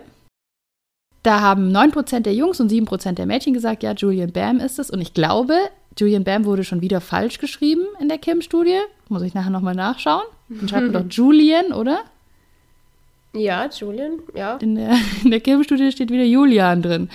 [1.23, 4.91] Da haben 9% der Jungs und 7% der Mädchen gesagt, ja, Julian Bam ist es.
[4.91, 5.55] Und ich glaube,
[5.97, 8.79] Julian Bam wurde schon wieder falsch geschrieben in der Kim-Studie.
[9.09, 10.25] Muss ich nachher nochmal nachschauen.
[10.49, 12.01] Dann schreibt man doch Julian, oder?
[13.33, 14.57] Ja, Julian, ja.
[14.57, 17.09] In der, in der Kim-Studie steht wieder Julian drin.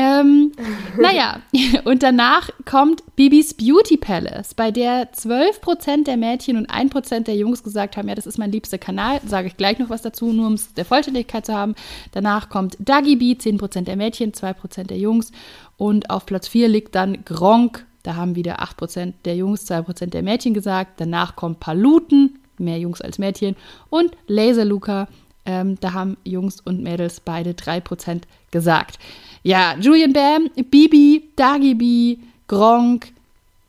[0.00, 0.52] Ähm,
[0.98, 1.42] naja,
[1.84, 7.62] und danach kommt Bibis Beauty Palace, bei der 12% der Mädchen und 1% der Jungs
[7.62, 9.20] gesagt haben, ja, das ist mein liebster Kanal.
[9.26, 11.74] Sage ich gleich noch was dazu, nur um es der Vollständigkeit zu haben.
[12.12, 15.32] Danach kommt Dagi B, 10% der Mädchen, 2% der Jungs.
[15.76, 20.22] Und auf Platz 4 liegt dann Gronk, da haben wieder 8% der Jungs, 2% der
[20.22, 20.98] Mädchen gesagt.
[20.98, 23.54] Danach kommt Paluten, mehr Jungs als Mädchen.
[23.90, 25.08] Und Laser Luca,
[25.46, 28.98] ähm, da haben Jungs und Mädels beide 3% gesagt.
[29.42, 33.12] Ja, Julian Bam, Bibi, Dagibi, Gronk,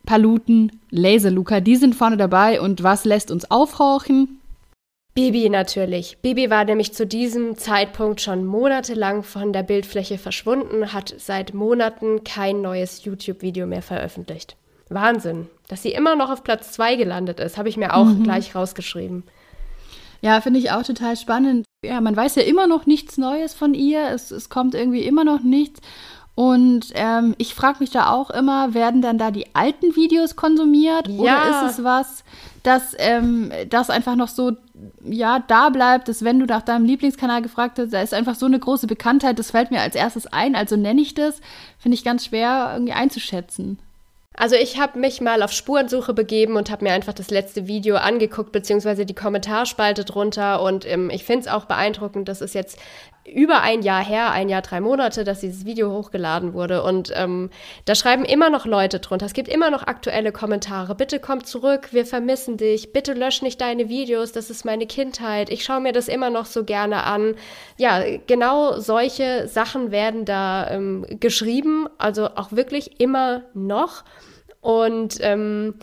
[0.05, 2.59] Paluten, Laser Luca, die sind vorne dabei.
[2.59, 4.39] Und was lässt uns aufhorchen?
[5.13, 6.17] Bibi natürlich.
[6.21, 12.23] Bibi war nämlich zu diesem Zeitpunkt schon monatelang von der Bildfläche verschwunden, hat seit Monaten
[12.23, 14.55] kein neues YouTube-Video mehr veröffentlicht.
[14.89, 15.47] Wahnsinn.
[15.67, 18.23] Dass sie immer noch auf Platz 2 gelandet ist, habe ich mir auch mhm.
[18.23, 19.23] gleich rausgeschrieben.
[20.21, 21.65] Ja, finde ich auch total spannend.
[21.83, 24.09] Ja, man weiß ja immer noch nichts Neues von ihr.
[24.09, 25.81] Es, es kommt irgendwie immer noch nichts.
[26.35, 31.07] Und ähm, ich frage mich da auch immer, werden dann da die alten Videos konsumiert?
[31.07, 31.19] Ja.
[31.19, 32.23] Oder ist es was,
[32.63, 34.53] das, ähm, das einfach noch so
[35.03, 38.45] ja da bleibt, dass wenn du nach deinem Lieblingskanal gefragt hast, da ist einfach so
[38.45, 41.41] eine große Bekanntheit, das fällt mir als erstes ein, also nenne ich das,
[41.77, 43.77] finde ich ganz schwer irgendwie einzuschätzen.
[44.37, 47.97] Also ich habe mich mal auf Spurensuche begeben und habe mir einfach das letzte Video
[47.97, 50.61] angeguckt, beziehungsweise die Kommentarspalte drunter.
[50.61, 52.79] Und ähm, ich finde es auch beeindruckend, das ist jetzt
[53.25, 56.83] über ein Jahr her, ein Jahr, drei Monate, dass dieses Video hochgeladen wurde.
[56.83, 57.49] Und ähm,
[57.85, 59.25] da schreiben immer noch Leute drunter.
[59.25, 60.95] Es gibt immer noch aktuelle Kommentare.
[60.95, 62.93] Bitte komm zurück, wir vermissen dich.
[62.93, 65.49] Bitte lösch nicht deine Videos, das ist meine Kindheit.
[65.49, 67.35] Ich schaue mir das immer noch so gerne an.
[67.77, 74.03] Ja, genau solche Sachen werden da ähm, geschrieben, also auch wirklich immer noch.
[74.61, 75.75] Und ähm,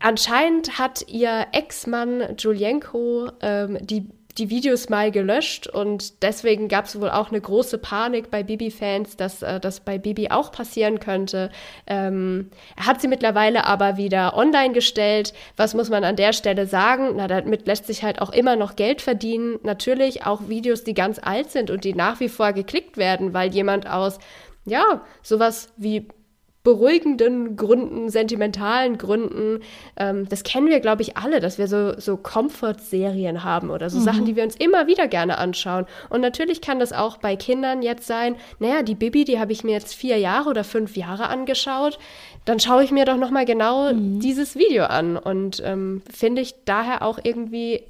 [0.00, 6.98] anscheinend hat ihr Ex-Mann Julienko ähm, die die Videos mal gelöscht und deswegen gab es
[7.00, 11.50] wohl auch eine große Panik bei Bibi-Fans, dass äh, das bei Bibi auch passieren könnte.
[11.86, 15.34] Ähm, er hat sie mittlerweile aber wieder online gestellt.
[15.56, 17.14] Was muss man an der Stelle sagen?
[17.16, 19.58] Na, damit lässt sich halt auch immer noch Geld verdienen.
[19.62, 23.52] Natürlich auch Videos, die ganz alt sind und die nach wie vor geklickt werden, weil
[23.52, 24.18] jemand aus
[24.64, 26.08] ja, sowas wie
[26.64, 29.60] beruhigenden Gründen, sentimentalen Gründen.
[29.96, 33.98] Ähm, das kennen wir, glaube ich, alle, dass wir so, so Comfort-Serien haben oder so
[33.98, 34.04] mhm.
[34.04, 35.86] Sachen, die wir uns immer wieder gerne anschauen.
[36.08, 39.64] Und natürlich kann das auch bei Kindern jetzt sein, naja, die Bibi, die habe ich
[39.64, 41.98] mir jetzt vier Jahre oder fünf Jahre angeschaut.
[42.44, 44.20] Dann schaue ich mir doch nochmal genau mhm.
[44.20, 47.82] dieses Video an und ähm, finde ich daher auch irgendwie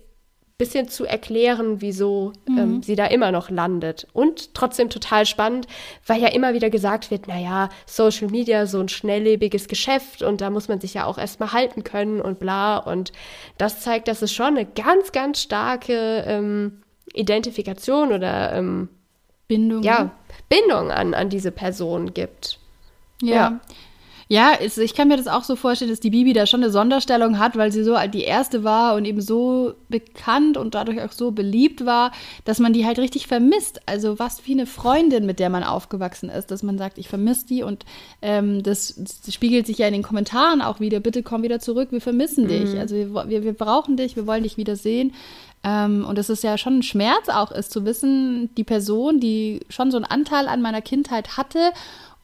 [0.63, 2.59] bisschen zu erklären, wieso ähm, mhm.
[2.61, 4.07] ähm, sie da immer noch landet.
[4.13, 5.67] Und trotzdem total spannend,
[6.07, 10.51] weil ja immer wieder gesagt wird, naja, Social Media, so ein schnelllebiges Geschäft und da
[10.51, 12.77] muss man sich ja auch erstmal halten können und bla.
[12.77, 13.13] Und
[13.59, 18.89] das zeigt, dass es schon eine ganz, ganz starke ähm, Identifikation oder ähm,
[19.49, 19.83] Bindung.
[19.83, 20.13] Ja,
[20.49, 22.61] Bindung an, an diese Person gibt.
[23.21, 23.35] ja.
[23.35, 23.61] ja.
[24.33, 27.39] Ja, ich kann mir das auch so vorstellen, dass die Bibi da schon eine Sonderstellung
[27.39, 31.33] hat, weil sie so die erste war und eben so bekannt und dadurch auch so
[31.33, 32.13] beliebt war,
[32.47, 33.83] dass man die halt richtig vermisst.
[33.85, 37.47] Also was wie eine Freundin, mit der man aufgewachsen ist, dass man sagt, ich vermisse
[37.47, 37.85] die und
[38.23, 41.01] ähm, das, das, spiegelt sich ja in den Kommentaren auch wieder.
[41.01, 42.49] Bitte komm wieder zurück, wir vermissen mhm.
[42.49, 42.79] dich.
[42.79, 45.13] Also wir, wir, wir brauchen dich, wir wollen dich wiedersehen.
[45.63, 49.61] Ähm, und es ist ja schon ein Schmerz auch ist zu wissen, die Person, die
[49.69, 51.59] schon so einen Anteil an meiner Kindheit hatte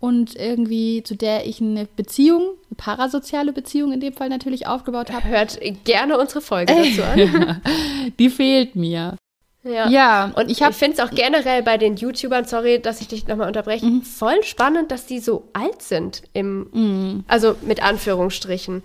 [0.00, 5.10] und irgendwie zu der ich eine Beziehung, eine parasoziale Beziehung in dem Fall natürlich aufgebaut
[5.10, 5.28] habe.
[5.28, 7.60] Hört gerne unsere Folge dazu an.
[8.18, 9.16] Die fehlt mir.
[9.64, 9.88] Ja.
[9.88, 13.26] ja, und ich, ich finde es auch generell bei den YouTubern, sorry, dass ich dich
[13.26, 14.02] nochmal unterbreche, mhm.
[14.02, 17.24] voll spannend, dass die so alt sind, im, mhm.
[17.26, 18.82] also mit Anführungsstrichen.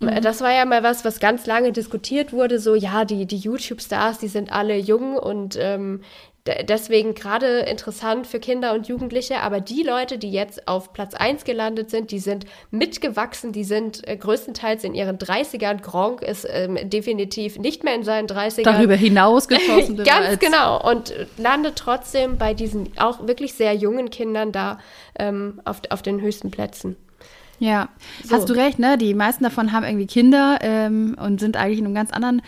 [0.00, 0.22] Mhm.
[0.22, 4.18] Das war ja mal was, was ganz lange diskutiert wurde, so ja, die, die YouTube-Stars,
[4.18, 6.00] die sind alle jung und ähm,
[6.46, 11.44] deswegen gerade interessant für Kinder und Jugendliche, aber die Leute, die jetzt auf Platz 1
[11.44, 15.80] gelandet sind, die sind mitgewachsen, die sind äh, größtenteils in ihren 30ern.
[15.80, 18.64] Gronk ist ähm, definitiv nicht mehr in seinen 30ern.
[18.64, 19.96] Darüber hinaus geschossen.
[20.04, 20.86] Ganz genau.
[20.86, 24.78] Und landet trotzdem bei diesen auch wirklich sehr jungen Kindern da
[25.18, 26.96] ähm, auf, auf den höchsten Plätzen.
[27.58, 27.88] Ja,
[28.22, 28.34] so.
[28.34, 28.98] hast du recht, ne?
[28.98, 32.42] Die meisten davon haben irgendwie Kinder ähm, und sind eigentlich in einem ganz anderen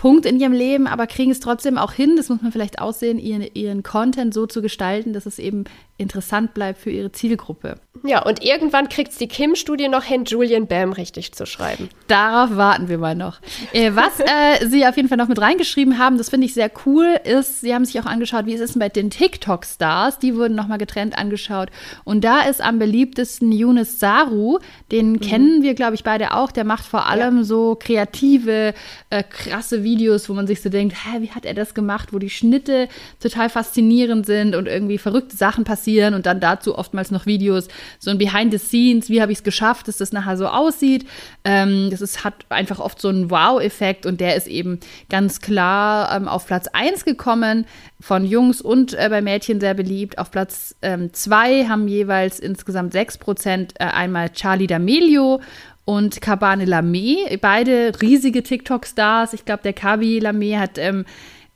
[0.00, 3.18] Punkt in ihrem Leben, aber kriegen es trotzdem auch hin, das muss man vielleicht aussehen,
[3.18, 5.64] ihren, ihren Content so zu gestalten, dass es eben
[6.00, 7.76] interessant bleibt für ihre Zielgruppe.
[8.02, 11.90] Ja, und irgendwann kriegt es die Kim-Studie noch hin, Julian Bam richtig zu schreiben.
[12.06, 13.40] Darauf warten wir mal noch.
[13.72, 16.70] Äh, was äh, Sie auf jeden Fall noch mit reingeschrieben haben, das finde ich sehr
[16.86, 20.18] cool, ist, Sie haben sich auch angeschaut, wie es ist mit den TikTok-Stars.
[20.18, 21.68] Die wurden nochmal getrennt angeschaut.
[22.04, 24.60] Und da ist am beliebtesten Yunus Saru.
[24.90, 25.20] Den mhm.
[25.20, 26.52] kennen wir, glaube ich, beide auch.
[26.52, 27.44] Der macht vor allem ja.
[27.44, 28.72] so kreative,
[29.10, 32.12] äh, krasse Videos, wo man sich so denkt, hä, wie hat er das gemacht?
[32.12, 32.88] Wo die Schnitte
[33.20, 37.68] total faszinierend sind und irgendwie verrückte Sachen passieren passieren und dann dazu oftmals noch Videos,
[37.98, 41.06] so ein Behind the Scenes, wie habe ich es geschafft, dass das nachher so aussieht.
[41.44, 46.14] Ähm, das ist, hat einfach oft so einen Wow-Effekt und der ist eben ganz klar
[46.14, 47.66] ähm, auf Platz 1 gekommen,
[48.00, 50.18] von Jungs und äh, bei Mädchen sehr beliebt.
[50.18, 55.40] Auf Platz 2 ähm, haben jeweils insgesamt 6 Prozent äh, einmal Charlie D'Amelio
[55.84, 59.32] und Cabane Lame, beide riesige TikTok-Stars.
[59.32, 61.04] Ich glaube, der Kabi Lame hat ähm,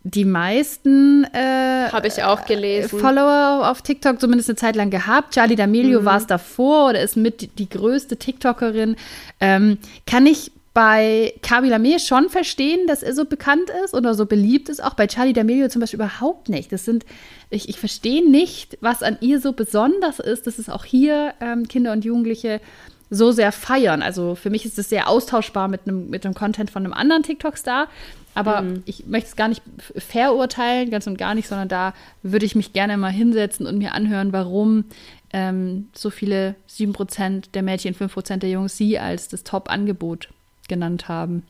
[0.06, 2.98] die meisten äh, habe ich auch gelesen.
[2.98, 5.32] Follower auf TikTok zumindest eine Zeit lang gehabt.
[5.32, 6.04] Charlie D'Amelio mhm.
[6.04, 8.96] war es davor oder ist mit die größte TikTokerin.
[9.40, 14.26] Ähm, kann ich bei Kabi Lame schon verstehen, dass er so bekannt ist oder so
[14.26, 14.84] beliebt ist.
[14.84, 16.70] Auch bei Charlie D'Amelio zum Beispiel überhaupt nicht.
[16.70, 17.06] Das sind,
[17.48, 21.66] ich, ich verstehe nicht, was an ihr so besonders ist, dass es auch hier ähm,
[21.66, 22.60] Kinder und Jugendliche
[23.08, 24.02] so sehr feiern.
[24.02, 27.22] Also für mich ist es sehr austauschbar mit einem, mit einem Content von einem anderen
[27.22, 27.88] TikTok-Star.
[28.34, 28.82] Aber mhm.
[28.84, 29.62] ich möchte es gar nicht
[29.96, 33.92] verurteilen, ganz und gar nicht, sondern da würde ich mich gerne mal hinsetzen und mir
[33.92, 34.84] anhören, warum
[35.32, 40.28] ähm, so viele 7% der Mädchen, 5% der Jungs sie als das Top-Angebot
[40.68, 41.44] genannt haben.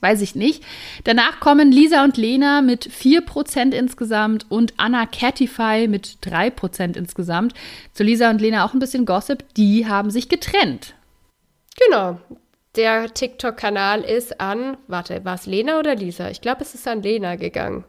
[0.00, 0.62] Weiß ich nicht.
[1.04, 7.54] Danach kommen Lisa und Lena mit 4% insgesamt und Anna Catify mit 3% insgesamt.
[7.94, 9.42] Zu Lisa und Lena auch ein bisschen Gossip.
[9.56, 10.94] Die haben sich getrennt.
[11.86, 12.20] Genau.
[12.76, 16.30] Der TikTok-Kanal ist an, warte, war es Lena oder Lisa?
[16.30, 17.84] Ich glaube, es ist an Lena gegangen.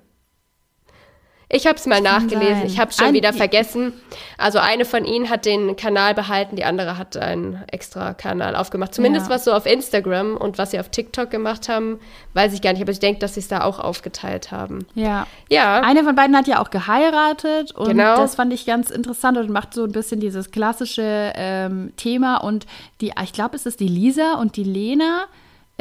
[1.52, 2.68] Ich habe es mal nachgelesen.
[2.68, 3.94] Ich habe es schon Ein, wieder vergessen.
[4.38, 8.94] Also eine von ihnen hat den Kanal behalten, die andere hat einen extra Kanal aufgemacht.
[8.94, 9.36] Zumindest ja.
[9.36, 12.00] was so auf Instagram und was sie auf TikTok gemacht haben,
[12.36, 12.84] weiß ich gar nicht.
[12.84, 14.86] Aber ich denke, dass sie es da auch aufgeteilt haben.
[14.94, 15.26] Ja.
[15.50, 15.82] Ja.
[15.82, 18.18] Eine von beiden hat ja auch geheiratet und genau.
[18.18, 22.38] das fand ich ganz interessant und macht so ein bisschen dieses klassische ähm, Thema.
[22.38, 22.68] Und
[23.02, 25.26] die, ich glaube, es ist die Lisa und die Lena.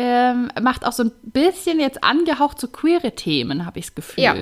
[0.00, 4.22] Ähm, macht auch so ein bisschen jetzt angehaucht zu queere Themen, habe ich das Gefühl.
[4.22, 4.34] Ja.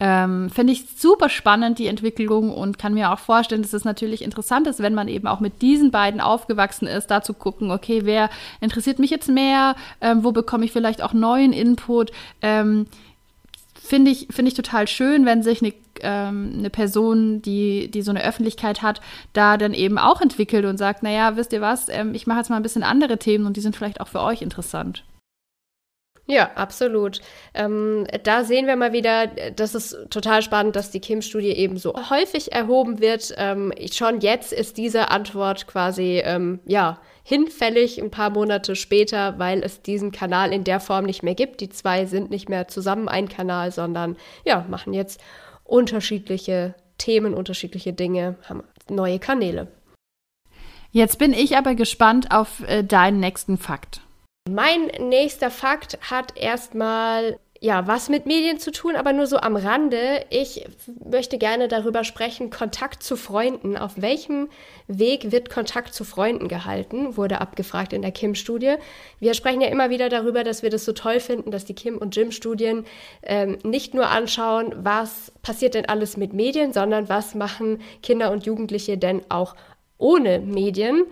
[0.00, 4.22] Ähm, Finde ich super spannend, die Entwicklung, und kann mir auch vorstellen, dass es natürlich
[4.22, 8.00] interessant ist, wenn man eben auch mit diesen beiden aufgewachsen ist, da zu gucken, okay,
[8.04, 8.28] wer
[8.60, 12.10] interessiert mich jetzt mehr, ähm, wo bekomme ich vielleicht auch neuen Input.
[12.42, 12.86] Ähm,
[13.86, 18.10] Finde ich, find ich total schön, wenn sich eine, ähm, eine Person, die, die so
[18.10, 19.02] eine Öffentlichkeit hat,
[19.34, 22.48] da dann eben auch entwickelt und sagt, naja, wisst ihr was, ähm, ich mache jetzt
[22.48, 25.04] mal ein bisschen andere Themen und die sind vielleicht auch für euch interessant.
[26.26, 27.20] Ja, absolut.
[27.52, 31.94] Ähm, da sehen wir mal wieder, das ist total spannend, dass die Kim-Studie eben so
[32.08, 33.34] häufig erhoben wird.
[33.36, 39.62] Ähm, schon jetzt ist diese Antwort quasi, ähm, ja, hinfällig ein paar Monate später, weil
[39.62, 41.60] es diesen Kanal in der Form nicht mehr gibt.
[41.60, 45.20] Die zwei sind nicht mehr zusammen ein Kanal, sondern ja, machen jetzt
[45.62, 49.68] unterschiedliche Themen, unterschiedliche Dinge, haben neue Kanäle.
[50.90, 54.00] Jetzt bin ich aber gespannt auf äh, deinen nächsten Fakt.
[54.50, 59.56] Mein nächster Fakt hat erstmal ja, was mit Medien zu tun, aber nur so am
[59.56, 60.26] Rande.
[60.28, 60.66] Ich
[61.02, 63.78] möchte gerne darüber sprechen, Kontakt zu Freunden.
[63.78, 64.50] Auf welchem
[64.86, 67.16] Weg wird Kontakt zu Freunden gehalten?
[67.16, 68.74] Wurde abgefragt in der Kim-Studie.
[69.18, 71.96] Wir sprechen ja immer wieder darüber, dass wir das so toll finden, dass die Kim-
[71.96, 72.84] und Jim-Studien
[73.22, 78.44] ähm, nicht nur anschauen, was passiert denn alles mit Medien, sondern was machen Kinder und
[78.44, 79.56] Jugendliche denn auch
[79.96, 81.04] ohne Medien.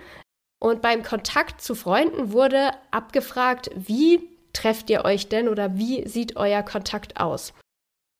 [0.63, 4.21] Und beim Kontakt zu Freunden wurde abgefragt, wie
[4.53, 7.53] trefft ihr euch denn oder wie sieht euer Kontakt aus?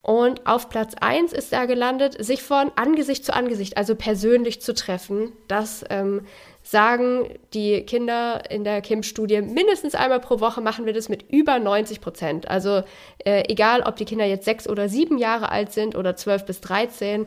[0.05, 4.75] Und auf Platz 1 ist er gelandet, sich von Angesicht zu Angesicht, also persönlich zu
[4.75, 5.31] treffen.
[5.47, 6.27] Das ähm,
[6.65, 9.41] sagen die Kinder in der KIM-Studie.
[9.41, 12.49] Mindestens einmal pro Woche machen wir das mit über 90 Prozent.
[12.49, 12.83] Also
[13.25, 16.61] äh, egal, ob die Kinder jetzt sechs oder sieben Jahre alt sind oder zwölf bis
[16.61, 17.27] 13,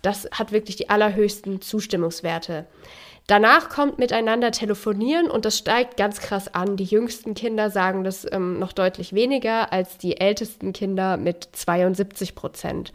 [0.00, 2.64] das hat wirklich die allerhöchsten Zustimmungswerte.
[3.26, 6.76] Danach kommt miteinander telefonieren und das steigt ganz krass an.
[6.76, 12.34] Die jüngsten Kinder sagen das ähm, noch deutlich weniger als die ältesten Kinder mit 72
[12.34, 12.92] Prozent.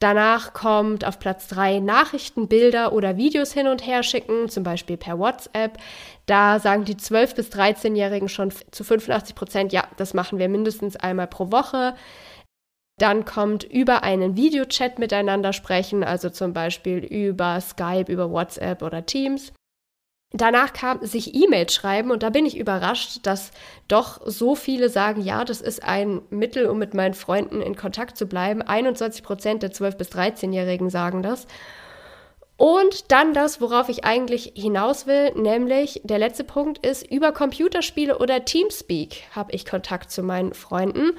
[0.00, 4.96] Danach kommt auf Platz 3 Nachrichten, Bilder oder Videos hin und her schicken, zum Beispiel
[4.96, 5.78] per WhatsApp.
[6.26, 10.94] Da sagen die 12- bis 13-Jährigen schon zu 85 Prozent, ja, das machen wir mindestens
[10.94, 11.94] einmal pro Woche.
[12.98, 19.06] Dann kommt über einen Videochat miteinander sprechen, also zum Beispiel über Skype, über WhatsApp oder
[19.06, 19.52] Teams.
[20.32, 23.50] Danach kam sich E-Mails schreiben und da bin ich überrascht, dass
[23.86, 28.18] doch so viele sagen, ja, das ist ein Mittel, um mit meinen Freunden in Kontakt
[28.18, 28.60] zu bleiben.
[28.60, 31.46] 21 Prozent der 12- bis 13-Jährigen sagen das.
[32.58, 38.18] Und dann das, worauf ich eigentlich hinaus will, nämlich der letzte Punkt ist, über Computerspiele
[38.18, 41.12] oder Teamspeak habe ich Kontakt zu meinen Freunden.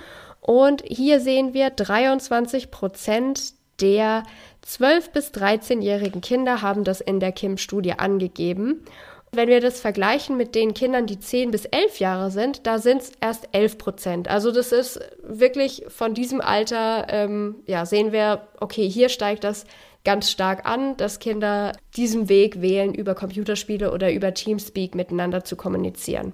[0.49, 4.23] Und hier sehen wir 23 Prozent der
[4.65, 8.83] 12- bis 13-jährigen Kinder haben das in der KIM-Studie angegeben.
[9.31, 13.03] Wenn wir das vergleichen mit den Kindern, die 10 bis 11 Jahre sind, da sind
[13.03, 14.27] es erst 11 Prozent.
[14.27, 19.65] Also das ist wirklich von diesem Alter, ähm, ja, sehen wir, okay, hier steigt das
[20.03, 25.55] ganz stark an, dass Kinder diesen Weg wählen, über Computerspiele oder über Teamspeak miteinander zu
[25.55, 26.33] kommunizieren.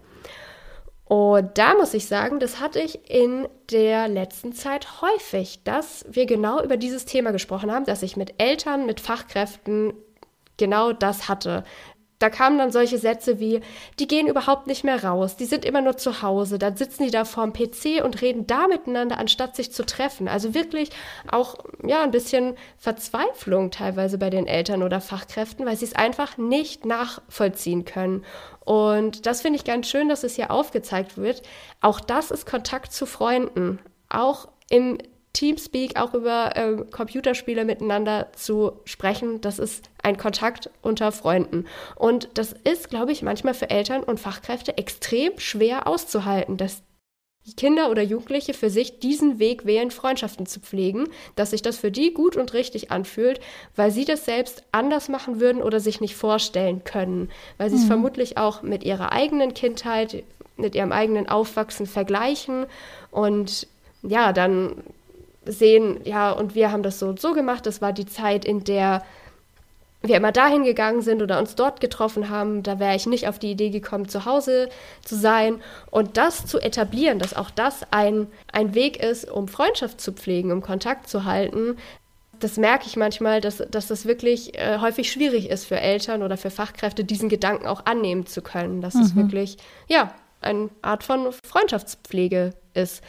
[1.07, 6.25] Und da muss ich sagen, das hatte ich in der letzten Zeit häufig, dass wir
[6.25, 9.93] genau über dieses Thema gesprochen haben, dass ich mit Eltern, mit Fachkräften
[10.57, 11.63] genau das hatte
[12.19, 13.61] da kamen dann solche Sätze wie,
[13.99, 17.11] die gehen überhaupt nicht mehr raus, die sind immer nur zu Hause, dann sitzen die
[17.11, 20.27] da vorm PC und reden da miteinander, anstatt sich zu treffen.
[20.27, 20.91] Also wirklich
[21.29, 26.37] auch, ja, ein bisschen Verzweiflung teilweise bei den Eltern oder Fachkräften, weil sie es einfach
[26.37, 28.23] nicht nachvollziehen können.
[28.61, 31.43] Und das finde ich ganz schön, dass es hier aufgezeigt wird.
[31.81, 33.79] Auch das ist Kontakt zu Freunden.
[34.09, 34.97] Auch im
[35.35, 39.41] Teamspeak, auch über äh, Computerspiele miteinander zu sprechen.
[39.41, 41.65] Das ist ein Kontakt unter Freunden.
[41.95, 46.83] Und das ist, glaube ich, manchmal für Eltern und Fachkräfte extrem schwer auszuhalten, dass
[47.57, 51.91] Kinder oder Jugendliche für sich diesen Weg wählen, Freundschaften zu pflegen, dass sich das für
[51.91, 53.39] die gut und richtig anfühlt,
[53.75, 57.83] weil sie das selbst anders machen würden oder sich nicht vorstellen können, weil sie es
[57.83, 57.89] mhm.
[57.89, 60.23] vermutlich auch mit ihrer eigenen Kindheit
[60.57, 62.65] mit ihrem eigenen Aufwachsen vergleichen
[63.11, 63.67] und
[64.03, 64.83] ja, dann
[65.45, 67.65] sehen, ja, und wir haben das so und so gemacht.
[67.65, 69.03] Das war die Zeit, in der
[70.07, 73.39] wir immer dahin gegangen sind oder uns dort getroffen haben, da wäre ich nicht auf
[73.39, 74.69] die Idee gekommen, zu Hause
[75.03, 75.61] zu sein.
[75.91, 80.51] Und das zu etablieren, dass auch das ein, ein Weg ist, um Freundschaft zu pflegen,
[80.51, 81.77] um Kontakt zu halten,
[82.39, 86.37] das merke ich manchmal, dass, dass das wirklich äh, häufig schwierig ist für Eltern oder
[86.37, 89.01] für Fachkräfte, diesen Gedanken auch annehmen zu können, dass mhm.
[89.01, 93.01] es wirklich, ja, eine Art von Freundschaftspflege ist.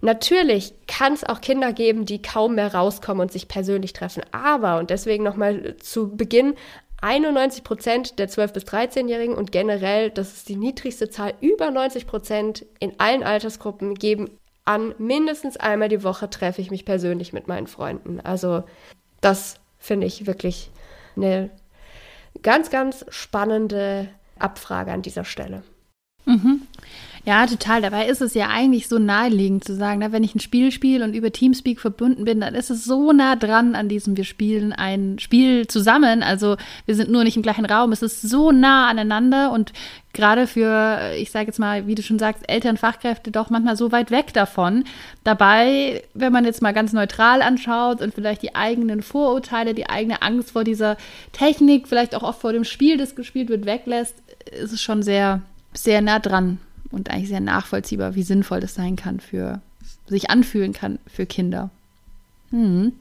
[0.00, 4.22] Natürlich kann es auch Kinder geben, die kaum mehr rauskommen und sich persönlich treffen.
[4.32, 6.54] Aber, und deswegen nochmal zu Beginn,
[7.02, 12.06] 91 Prozent der 12- bis 13-Jährigen und generell, das ist die niedrigste Zahl, über 90
[12.06, 14.30] Prozent in allen Altersgruppen geben
[14.64, 18.20] an, mindestens einmal die Woche treffe ich mich persönlich mit meinen Freunden.
[18.20, 18.64] Also
[19.20, 20.70] das finde ich wirklich
[21.16, 21.50] eine
[22.42, 25.62] ganz, ganz spannende Abfrage an dieser Stelle.
[26.26, 26.66] Mhm.
[27.26, 27.82] Ja, total.
[27.82, 31.04] Dabei ist es ja eigentlich so naheliegend zu sagen, na, wenn ich ein Spiel spiele
[31.04, 34.72] und über Teamspeak verbunden bin, dann ist es so nah dran an diesem, wir spielen
[34.72, 36.22] ein Spiel zusammen.
[36.22, 36.56] Also
[36.86, 37.92] wir sind nur nicht im gleichen Raum.
[37.92, 39.74] Es ist so nah aneinander und
[40.14, 43.92] gerade für, ich sage jetzt mal, wie du schon sagst, Eltern, Fachkräfte doch manchmal so
[43.92, 44.84] weit weg davon.
[45.22, 50.22] Dabei, wenn man jetzt mal ganz neutral anschaut und vielleicht die eigenen Vorurteile, die eigene
[50.22, 50.96] Angst vor dieser
[51.32, 54.16] Technik, vielleicht auch oft vor dem Spiel, das gespielt wird, weglässt,
[54.50, 55.42] ist es schon sehr,
[55.74, 56.58] sehr nah dran
[56.90, 59.60] und eigentlich sehr nachvollziehbar, wie sinnvoll das sein kann für,
[60.06, 61.70] sich anfühlen kann für Kinder.
[62.50, 62.92] Hm.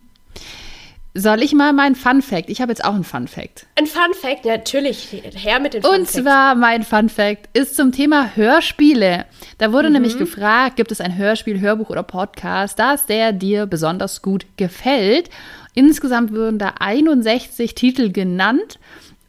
[1.16, 2.50] Soll ich mal meinen Fun Fact?
[2.50, 3.66] Ich habe jetzt auch einen Fun Fact.
[3.76, 5.08] Ein Fun Fact, natürlich.
[5.12, 9.26] Her mit den Fun Und zwar mein Fun Fact ist zum Thema Hörspiele.
[9.58, 9.96] Da wurde mhm.
[9.96, 15.32] nämlich gefragt, gibt es ein Hörspiel, Hörbuch oder Podcast, das der dir besonders gut gefällt?
[15.74, 18.80] Insgesamt wurden da 61 Titel genannt.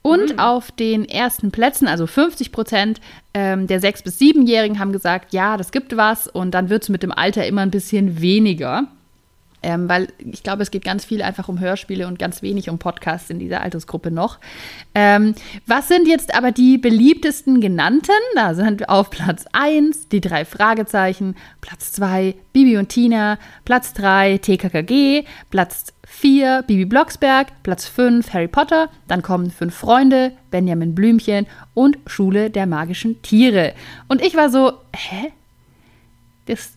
[0.02, 0.38] Und mhm.
[0.38, 3.00] auf den ersten Plätzen, also 50 Prozent
[3.34, 6.26] ähm, der 6- bis 7-Jährigen haben gesagt, ja, das gibt was.
[6.26, 8.88] Und dann wird es mit dem Alter immer ein bisschen weniger.
[9.62, 12.78] Ähm, weil ich glaube, es geht ganz viel einfach um Hörspiele und ganz wenig um
[12.78, 14.38] Podcasts in dieser Altersgruppe noch.
[14.94, 15.34] Ähm,
[15.66, 18.10] was sind jetzt aber die beliebtesten genannten?
[18.34, 24.38] Da sind auf Platz 1 die drei Fragezeichen, Platz 2 Bibi und Tina, Platz 3
[24.38, 31.46] TKKG, Platz 4 Bibi Blocksberg, Platz 5 Harry Potter, dann kommen fünf Freunde, Benjamin Blümchen
[31.74, 33.74] und Schule der magischen Tiere.
[34.08, 35.32] Und ich war so, hä?
[36.46, 36.72] Das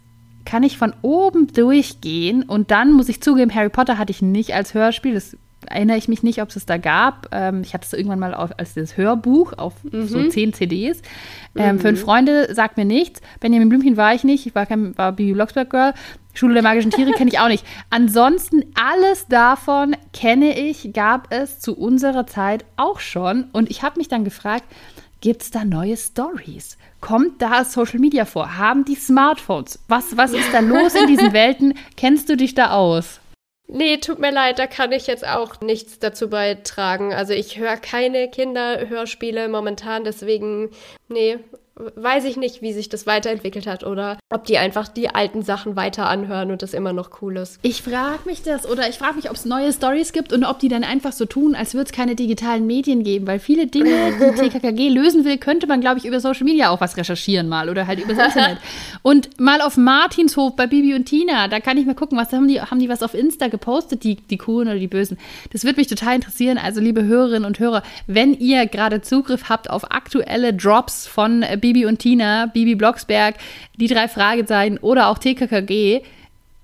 [0.46, 4.54] kann ich von oben durchgehen und dann muss ich zugeben, Harry Potter hatte ich nicht
[4.54, 5.38] als Hörspiel, das
[5.70, 7.30] erinnere ich mich nicht, ob es es da gab.
[7.32, 10.08] Ähm, ich hatte es irgendwann mal auf, als das Hörbuch auf mhm.
[10.08, 11.02] so zehn CDs.
[11.56, 11.80] Ähm, mhm.
[11.80, 13.22] Fünf Freunde sagt mir nichts.
[13.40, 14.46] Benjamin Blümchen war ich nicht.
[14.46, 15.94] Ich war, kein, war Bibi Blocksberg Girl.
[16.34, 17.66] Schule der magischen Tiere kenne ich auch nicht.
[17.90, 23.46] Ansonsten alles davon kenne ich, gab es zu unserer Zeit auch schon.
[23.52, 24.64] Und ich habe mich dann gefragt,
[25.24, 26.78] gibt es da neue Stories?
[27.00, 28.58] Kommt da Social Media vor?
[28.58, 29.80] Haben die Smartphones?
[29.88, 31.76] Was, was ist da los in diesen Welten?
[31.96, 33.22] Kennst du dich da aus?
[33.70, 37.14] Nee, tut mir leid, da kann ich jetzt auch nichts dazu beitragen.
[37.14, 40.72] Also ich höre keine Kinderhörspiele momentan, deswegen,
[41.08, 41.40] nee,
[41.76, 45.76] weiß ich nicht, wie sich das weiterentwickelt hat oder ob die einfach die alten Sachen
[45.76, 47.60] weiter anhören und das immer noch cool ist.
[47.64, 50.60] Ich frage mich das oder ich frage mich, ob es neue Stories gibt und ob
[50.60, 54.14] die dann einfach so tun, als würde es keine digitalen Medien geben, weil viele Dinge,
[54.20, 57.70] die TKKG lösen will, könnte man, glaube ich, über Social Media auch was recherchieren mal
[57.70, 58.60] oder halt übers Internet.
[59.02, 62.48] Und mal auf Martinshof bei Bibi und Tina, da kann ich mal gucken, was haben
[62.48, 65.18] die, haben die was auf Insta gepostet, die, die Coolen oder die Bösen.
[65.52, 66.58] Das würde mich total interessieren.
[66.58, 71.86] Also, liebe Hörerinnen und Hörer, wenn ihr gerade Zugriff habt auf aktuelle Drops von Bibi
[71.86, 73.36] und Tina, Bibi Blocksberg,
[73.78, 76.02] die drei Fragezeichen oder auch TKKG.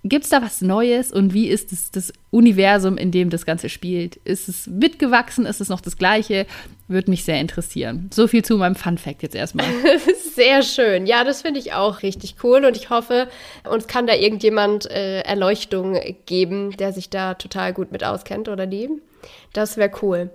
[0.03, 3.69] Gibt es da was Neues und wie ist das, das Universum, in dem das Ganze
[3.69, 4.17] spielt?
[4.17, 5.45] Ist es mitgewachsen?
[5.45, 6.45] Ist es noch das Gleiche?
[6.89, 8.09] Würde mich sehr interessieren.
[8.13, 9.67] So viel zu meinem Fun Fact jetzt erstmal.
[10.35, 11.05] sehr schön.
[11.05, 13.29] Ja, das finde ich auch richtig cool und ich hoffe,
[13.69, 18.67] uns kann da irgendjemand äh, Erleuchtung geben, der sich da total gut mit auskennt oder
[18.67, 18.89] die.
[19.53, 20.29] Das wäre cool.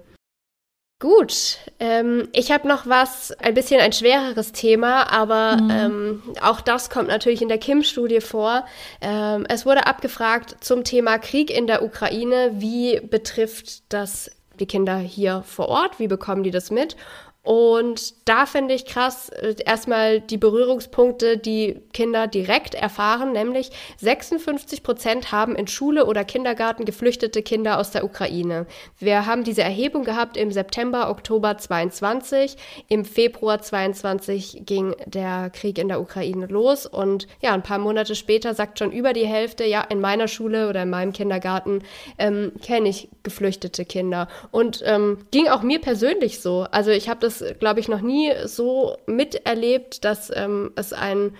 [1.00, 5.70] Gut, ähm, ich habe noch was, ein bisschen ein schwereres Thema, aber mhm.
[5.70, 8.64] ähm, auch das kommt natürlich in der Kim-Studie vor.
[9.00, 12.52] Ähm, es wurde abgefragt zum Thema Krieg in der Ukraine.
[12.54, 14.30] Wie betrifft das
[14.60, 15.98] die Kinder hier vor Ort?
[15.98, 16.96] Wie bekommen die das mit?
[17.44, 24.82] Und da finde ich krass äh, erstmal die Berührungspunkte, die Kinder direkt erfahren, nämlich 56
[24.82, 28.66] Prozent haben in Schule oder Kindergarten geflüchtete Kinder aus der Ukraine.
[28.98, 32.56] Wir haben diese Erhebung gehabt im September, Oktober 22.
[32.88, 38.14] Im Februar 22 ging der Krieg in der Ukraine los und ja, ein paar Monate
[38.14, 41.82] später sagt schon über die Hälfte, ja, in meiner Schule oder in meinem Kindergarten
[42.16, 44.28] ähm, kenne ich geflüchtete Kinder.
[44.50, 46.66] Und ähm, ging auch mir persönlich so.
[46.70, 51.34] Also ich habe das das, glaube ich, noch nie so miterlebt, dass ähm, es ein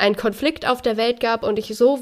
[0.00, 2.00] einen Konflikt auf der Welt gab und ich so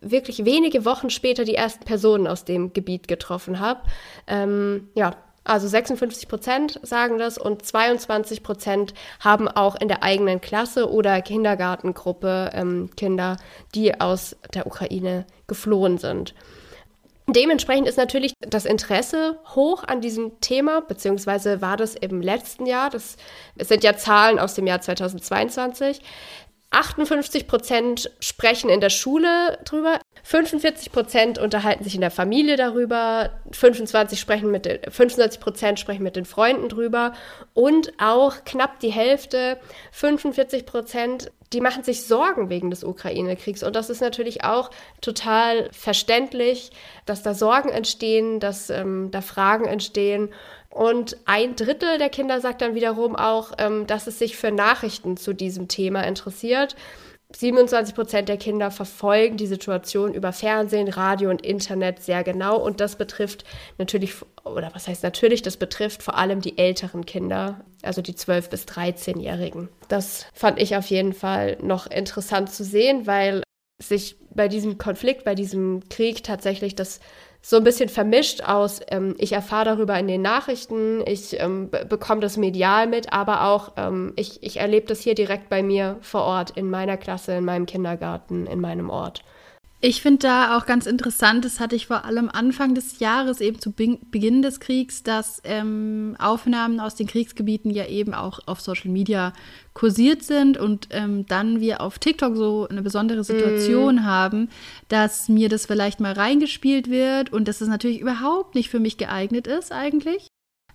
[0.00, 3.80] wirklich wenige Wochen später die ersten Personen aus dem Gebiet getroffen habe.
[4.26, 5.12] Ähm, ja,
[5.44, 11.22] also 56 Prozent sagen das und 22 Prozent haben auch in der eigenen Klasse oder
[11.22, 13.38] Kindergartengruppe ähm, Kinder,
[13.74, 16.34] die aus der Ukraine geflohen sind.
[17.30, 22.88] Dementsprechend ist natürlich das Interesse hoch an diesem Thema, beziehungsweise war das im letzten Jahr.
[22.88, 23.16] Das
[23.58, 26.00] sind ja Zahlen aus dem Jahr 2022.
[26.70, 33.30] 58 Prozent sprechen in der Schule drüber, 45 Prozent unterhalten sich in der Familie darüber,
[33.52, 37.14] 25 sprechen mit den, 25 Prozent sprechen mit den Freunden drüber
[37.54, 39.58] und auch knapp die Hälfte,
[39.92, 43.62] 45 Prozent, die machen sich Sorgen wegen des Ukraine-Kriegs.
[43.62, 44.70] Und das ist natürlich auch
[45.00, 46.70] total verständlich,
[47.06, 50.30] dass da Sorgen entstehen, dass ähm, da Fragen entstehen.
[50.70, 55.16] Und ein Drittel der Kinder sagt dann wiederum auch, ähm, dass es sich für Nachrichten
[55.16, 56.76] zu diesem Thema interessiert.
[57.36, 62.56] 27 Prozent der Kinder verfolgen die Situation über Fernsehen, Radio und Internet sehr genau.
[62.56, 63.44] Und das betrifft
[63.76, 64.14] natürlich,
[64.44, 68.64] oder was heißt natürlich, das betrifft vor allem die älteren Kinder, also die 12- bis
[68.64, 69.68] 13-Jährigen.
[69.88, 73.42] Das fand ich auf jeden Fall noch interessant zu sehen, weil
[73.80, 76.98] sich bei diesem Konflikt, bei diesem Krieg tatsächlich das
[77.48, 82.20] so ein bisschen vermischt aus, ähm, ich erfahre darüber in den Nachrichten, ich ähm, bekomme
[82.20, 86.24] das medial mit, aber auch ähm, ich, ich erlebe das hier direkt bei mir vor
[86.24, 89.24] Ort, in meiner Klasse, in meinem Kindergarten, in meinem Ort.
[89.80, 93.60] Ich finde da auch ganz interessant, das hatte ich vor allem Anfang des Jahres, eben
[93.60, 98.90] zu Beginn des Kriegs, dass ähm, Aufnahmen aus den Kriegsgebieten ja eben auch auf Social
[98.90, 99.32] Media
[99.74, 104.04] kursiert sind und ähm, dann wir auf TikTok so eine besondere Situation mm.
[104.04, 104.48] haben,
[104.88, 108.96] dass mir das vielleicht mal reingespielt wird und dass es natürlich überhaupt nicht für mich
[108.96, 110.26] geeignet ist eigentlich.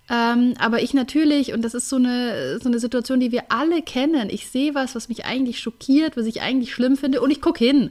[0.08, 3.82] Ähm, aber ich natürlich, und das ist so eine, so eine Situation, die wir alle
[3.82, 7.42] kennen, ich sehe was, was mich eigentlich schockiert, was ich eigentlich schlimm finde und ich
[7.42, 7.90] gucke hin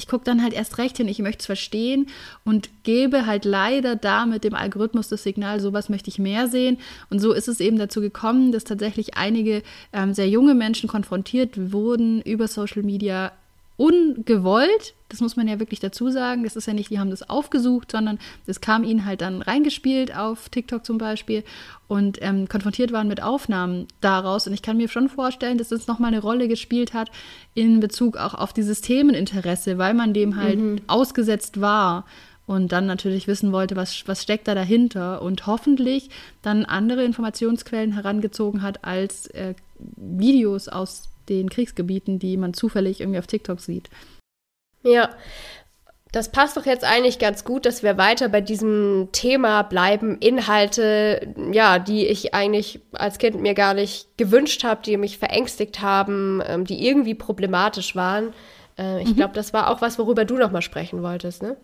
[0.00, 2.06] ich gucke dann halt erst recht hin, ich möchte es verstehen
[2.42, 6.78] und gebe halt leider da mit dem Algorithmus das Signal, sowas möchte ich mehr sehen.
[7.10, 11.72] Und so ist es eben dazu gekommen, dass tatsächlich einige ähm, sehr junge Menschen konfrontiert
[11.72, 13.32] wurden über Social Media
[13.80, 17.30] ungewollt, das muss man ja wirklich dazu sagen, das ist ja nicht, die haben das
[17.30, 21.44] aufgesucht, sondern das kam ihnen halt dann reingespielt auf TikTok zum Beispiel
[21.88, 24.46] und ähm, konfrontiert waren mit Aufnahmen daraus.
[24.46, 27.10] Und ich kann mir schon vorstellen, dass das nochmal eine Rolle gespielt hat
[27.54, 30.80] in Bezug auch auf dieses Themeninteresse, weil man dem halt mhm.
[30.86, 32.04] ausgesetzt war
[32.46, 36.10] und dann natürlich wissen wollte, was, was steckt da dahinter und hoffentlich
[36.42, 39.54] dann andere Informationsquellen herangezogen hat als äh,
[39.96, 43.88] Videos aus den Kriegsgebieten, die man zufällig irgendwie auf TikTok sieht.
[44.82, 45.10] Ja,
[46.12, 50.18] das passt doch jetzt eigentlich ganz gut, dass wir weiter bei diesem Thema bleiben.
[50.18, 55.80] Inhalte, ja, die ich eigentlich als Kind mir gar nicht gewünscht habe, die mich verängstigt
[55.80, 58.32] haben, ähm, die irgendwie problematisch waren.
[58.76, 59.16] Äh, ich mhm.
[59.16, 61.56] glaube, das war auch was, worüber du noch mal sprechen wolltest, ne?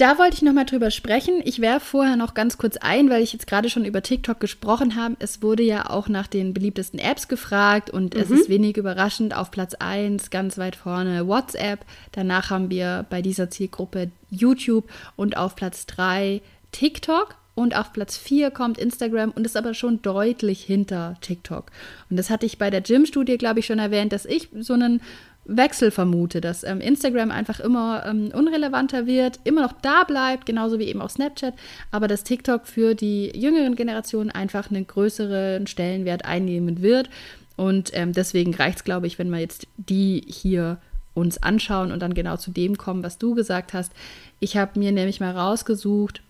[0.00, 1.42] Da wollte ich nochmal drüber sprechen.
[1.44, 4.96] Ich werfe vorher noch ganz kurz ein, weil ich jetzt gerade schon über TikTok gesprochen
[4.96, 5.16] habe.
[5.18, 8.20] Es wurde ja auch nach den beliebtesten Apps gefragt und mhm.
[8.22, 11.84] es ist wenig überraschend auf Platz 1, ganz weit vorne WhatsApp.
[12.12, 16.40] Danach haben wir bei dieser Zielgruppe YouTube und auf Platz 3
[16.72, 17.36] TikTok.
[17.56, 21.66] Und auf Platz 4 kommt Instagram und ist aber schon deutlich hinter TikTok.
[22.08, 25.02] Und das hatte ich bei der Gym-Studie, glaube ich, schon erwähnt, dass ich so einen
[25.44, 30.78] Wechsel vermute, dass ähm, Instagram einfach immer ähm, unrelevanter wird, immer noch da bleibt, genauso
[30.78, 31.54] wie eben auch Snapchat,
[31.90, 37.10] aber dass TikTok für die jüngeren Generationen einfach einen größeren Stellenwert einnehmen wird.
[37.56, 40.78] Und ähm, deswegen reicht es, glaube ich, wenn wir jetzt die hier
[41.14, 43.92] uns anschauen und dann genau zu dem kommen, was du gesagt hast.
[44.38, 46.22] Ich habe mir nämlich mal rausgesucht,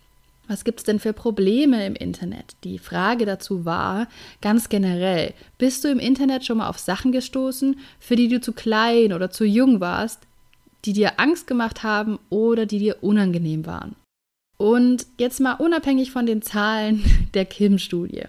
[0.47, 2.55] was gibt es denn für Probleme im Internet?
[2.63, 4.07] Die Frage dazu war,
[4.41, 8.51] ganz generell, bist du im Internet schon mal auf Sachen gestoßen, für die du zu
[8.51, 10.19] klein oder zu jung warst,
[10.85, 13.95] die dir Angst gemacht haben oder die dir unangenehm waren?
[14.61, 17.03] Und jetzt mal unabhängig von den Zahlen
[17.33, 18.25] der Kim-Studie.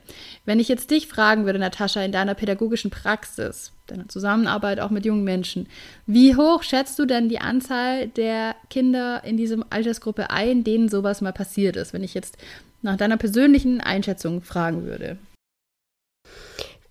[0.46, 5.04] Wenn ich jetzt dich fragen würde, Natascha, in deiner pädagogischen Praxis, deiner Zusammenarbeit auch mit
[5.04, 5.68] jungen Menschen,
[6.06, 11.20] wie hoch schätzt du denn die Anzahl der Kinder in diesem Altersgruppe ein, denen sowas
[11.20, 12.38] mal passiert ist, wenn ich jetzt
[12.80, 15.18] nach deiner persönlichen Einschätzung fragen würde?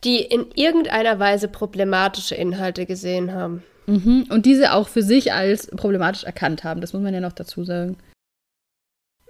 [0.03, 3.63] Die in irgendeiner Weise problematische Inhalte gesehen haben.
[3.87, 4.27] Mhm.
[4.29, 7.63] Und diese auch für sich als problematisch erkannt haben, das muss man ja noch dazu
[7.63, 7.97] sagen.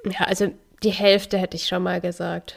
[0.05, 0.51] Ja, also
[0.83, 2.55] die Hälfte hätte ich schon mal gesagt.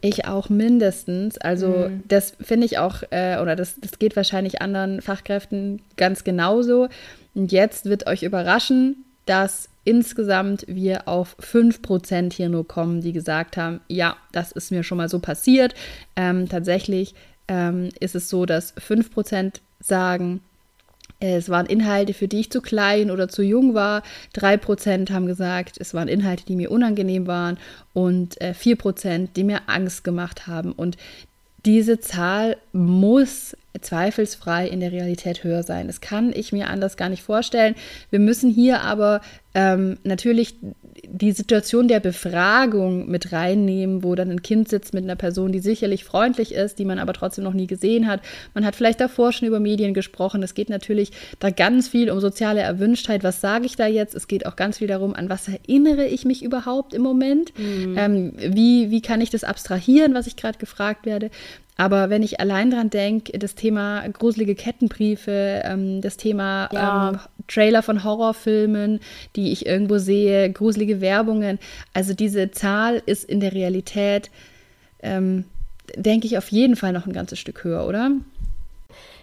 [0.00, 1.38] Ich auch mindestens.
[1.38, 2.02] Also mhm.
[2.06, 6.88] das finde ich auch, äh, oder das, das geht wahrscheinlich anderen Fachkräften ganz genauso.
[7.34, 13.56] Und jetzt wird euch überraschen, dass insgesamt wir auf 5% hier nur kommen, die gesagt
[13.56, 15.74] haben, ja, das ist mir schon mal so passiert.
[16.14, 17.14] Ähm, tatsächlich
[17.48, 20.40] ähm, ist es so, dass 5% sagen,
[21.20, 24.02] es waren Inhalte, für die ich zu klein oder zu jung war.
[24.34, 27.58] 3% haben gesagt, es waren Inhalte, die mir unangenehm waren.
[27.92, 30.72] Und äh, 4%, die mir Angst gemacht haben.
[30.72, 30.96] Und
[31.64, 35.88] diese Zahl muss zweifelsfrei in der Realität höher sein.
[35.88, 37.74] Das kann ich mir anders gar nicht vorstellen.
[38.10, 39.20] Wir müssen hier aber
[39.54, 40.54] ähm, natürlich
[41.06, 45.60] die Situation der Befragung mit reinnehmen, wo dann ein Kind sitzt mit einer Person, die
[45.60, 48.20] sicherlich freundlich ist, die man aber trotzdem noch nie gesehen hat.
[48.54, 50.42] Man hat vielleicht davor schon über Medien gesprochen.
[50.42, 53.24] Es geht natürlich da ganz viel um soziale Erwünschtheit.
[53.24, 54.14] Was sage ich da jetzt?
[54.14, 57.52] Es geht auch ganz viel darum, an was erinnere ich mich überhaupt im Moment?
[57.58, 57.96] Mhm.
[57.96, 61.30] Ähm, wie, wie kann ich das abstrahieren, was ich gerade gefragt werde?
[61.80, 67.10] Aber wenn ich allein dran denke, das Thema gruselige Kettenbriefe, ähm, das Thema ja.
[67.10, 68.98] ähm, Trailer von Horrorfilmen,
[69.36, 71.60] die ich irgendwo sehe, gruselige Werbungen,
[71.94, 74.28] also diese Zahl ist in der Realität,
[75.04, 75.44] ähm,
[75.94, 78.10] denke ich, auf jeden Fall noch ein ganzes Stück höher, oder?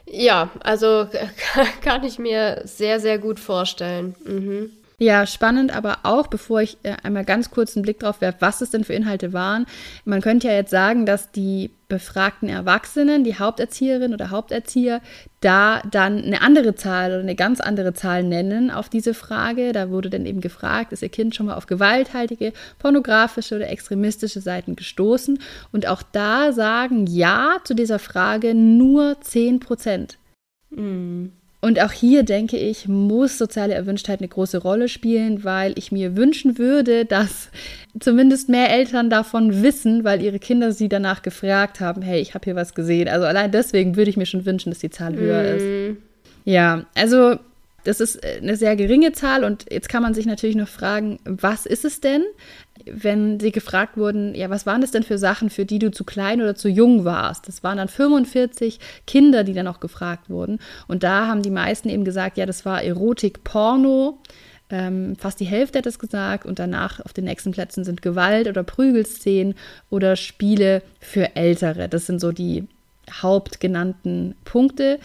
[0.09, 1.07] Ja, also
[1.81, 4.15] kann ich mir sehr, sehr gut vorstellen.
[4.25, 4.69] Mhm.
[4.97, 8.61] Ja, spannend, aber auch, bevor ich äh, einmal ganz kurz einen Blick drauf werfe, was
[8.61, 9.65] es denn für Inhalte waren.
[10.05, 15.01] Man könnte ja jetzt sagen, dass die befragten Erwachsenen, die Haupterzieherin oder Haupterzieher,
[15.41, 19.73] da dann eine andere Zahl oder eine ganz andere Zahl nennen auf diese Frage.
[19.73, 24.39] Da wurde dann eben gefragt, ist Ihr Kind schon mal auf gewalthaltige, pornografische oder extremistische
[24.39, 25.39] Seiten gestoßen?
[25.73, 30.17] Und auch da sagen Ja zu dieser Frage nur 10 Prozent.
[30.69, 31.33] Mhm.
[31.65, 36.15] Und auch hier denke ich, muss soziale Erwünschtheit eine große Rolle spielen, weil ich mir
[36.15, 37.49] wünschen würde, dass
[37.99, 42.45] zumindest mehr Eltern davon wissen, weil ihre Kinder sie danach gefragt haben, hey, ich habe
[42.45, 43.07] hier was gesehen.
[43.07, 45.55] Also allein deswegen würde ich mir schon wünschen, dass die Zahl höher mm.
[45.55, 45.97] ist.
[46.43, 47.39] Ja, also
[47.83, 51.65] das ist eine sehr geringe Zahl und jetzt kann man sich natürlich noch fragen, was
[51.65, 52.21] ist es denn?
[52.85, 56.03] Wenn sie gefragt wurden, ja, was waren das denn für Sachen, für die du zu
[56.03, 57.47] klein oder zu jung warst?
[57.47, 60.59] Das waren dann 45 Kinder, die dann auch gefragt wurden.
[60.87, 64.19] Und da haben die meisten eben gesagt, ja, das war Erotik, Porno.
[64.69, 66.45] Ähm, fast die Hälfte hat es gesagt.
[66.45, 69.55] Und danach auf den nächsten Plätzen sind Gewalt oder Prügelszenen
[69.89, 71.89] oder Spiele für Ältere.
[71.89, 72.67] Das sind so die
[73.11, 74.99] hauptgenannten Punkte.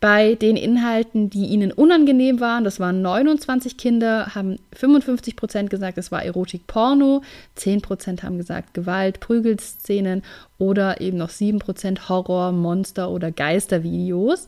[0.00, 5.98] Bei den Inhalten, die ihnen unangenehm waren, das waren 29 Kinder, haben 55 Prozent gesagt,
[5.98, 7.22] es war Erotik Porno,
[7.56, 10.22] 10 Prozent haben gesagt Gewalt, Prügelszenen
[10.56, 14.46] oder eben noch 7 Prozent Horror, Monster oder Geistervideos.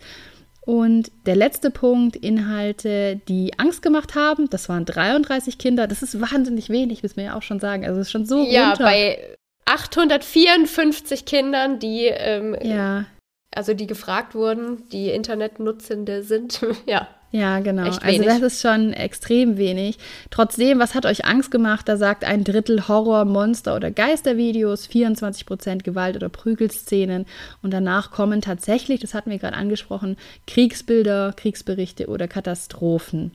[0.61, 5.89] Und der letzte Punkt, Inhalte, die Angst gemacht haben, das waren 33 Kinder.
[5.89, 7.85] Das ist wahnsinnig wenig, müssen wir ja auch schon sagen.
[7.85, 8.85] Also es ist schon so ja, runter.
[8.85, 9.19] bei
[9.65, 13.07] 854 Kindern, die ähm, ja
[13.53, 17.09] also die gefragt wurden, die Internetnutzende sind, ja.
[17.33, 17.85] Ja, genau.
[17.85, 19.99] Also das ist schon extrem wenig.
[20.31, 21.89] Trotzdem, was hat euch Angst gemacht?
[21.89, 27.27] Da sagt ein Drittel Horror, Monster oder Geistervideos, 24 Prozent Gewalt oder Prügelszenen
[27.63, 30.17] und danach kommen tatsächlich, das hatten wir gerade angesprochen,
[30.49, 33.31] Kriegsbilder, Kriegsberichte oder Katastrophen.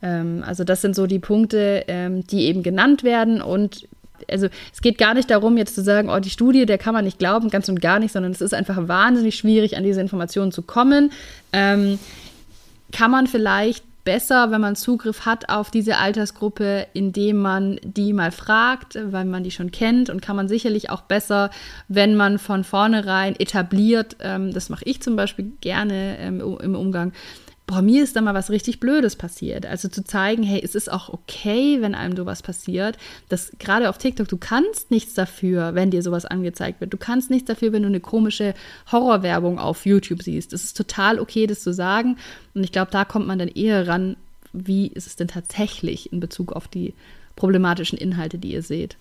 [0.00, 3.86] Ähm, also das sind so die Punkte, ähm, die eben genannt werden und
[4.30, 7.04] also es geht gar nicht darum, jetzt zu sagen, oh, die Studie, der kann man
[7.04, 10.52] nicht glauben, ganz und gar nicht, sondern es ist einfach wahnsinnig schwierig, an diese Informationen
[10.52, 11.12] zu kommen.
[11.52, 11.98] Ähm,
[12.92, 18.30] kann man vielleicht besser, wenn man Zugriff hat auf diese Altersgruppe, indem man die mal
[18.30, 21.50] fragt, weil man die schon kennt und kann man sicherlich auch besser,
[21.88, 27.12] wenn man von vornherein etabliert, ähm, das mache ich zum Beispiel gerne ähm, im Umgang,
[27.66, 29.64] boah, mir ist da mal was richtig Blödes passiert.
[29.64, 32.98] Also zu zeigen, hey, es ist auch okay, wenn einem sowas passiert.
[33.28, 36.92] Das gerade auf TikTok, du kannst nichts dafür, wenn dir sowas angezeigt wird.
[36.92, 38.54] Du kannst nichts dafür, wenn du eine komische
[38.92, 40.52] Horrorwerbung auf YouTube siehst.
[40.52, 42.18] Es ist total okay, das zu sagen.
[42.54, 44.16] Und ich glaube, da kommt man dann eher ran,
[44.52, 46.92] wie ist es denn tatsächlich in Bezug auf die
[47.34, 48.96] problematischen Inhalte, die ihr seht.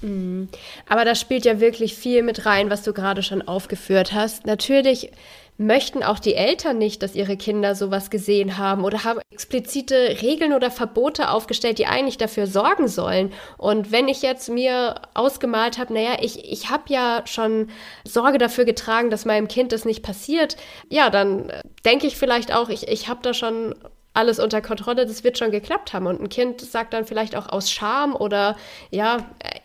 [0.00, 0.48] Mhm.
[0.88, 4.46] Aber da spielt ja wirklich viel mit rein, was du gerade schon aufgeführt hast.
[4.46, 5.10] Natürlich
[5.58, 10.52] möchten auch die Eltern nicht, dass ihre Kinder sowas gesehen haben oder haben explizite Regeln
[10.52, 13.32] oder Verbote aufgestellt, die eigentlich dafür sorgen sollen.
[13.56, 17.70] Und wenn ich jetzt mir ausgemalt habe, naja, ich, ich habe ja schon
[18.04, 20.56] Sorge dafür getragen, dass meinem Kind das nicht passiert,
[20.88, 21.52] ja, dann
[21.84, 23.74] denke ich vielleicht auch, ich, ich habe da schon
[24.18, 26.08] alles unter Kontrolle, das wird schon geklappt haben.
[26.08, 28.56] Und ein Kind sagt dann vielleicht auch aus Scham oder
[28.90, 29.18] ja,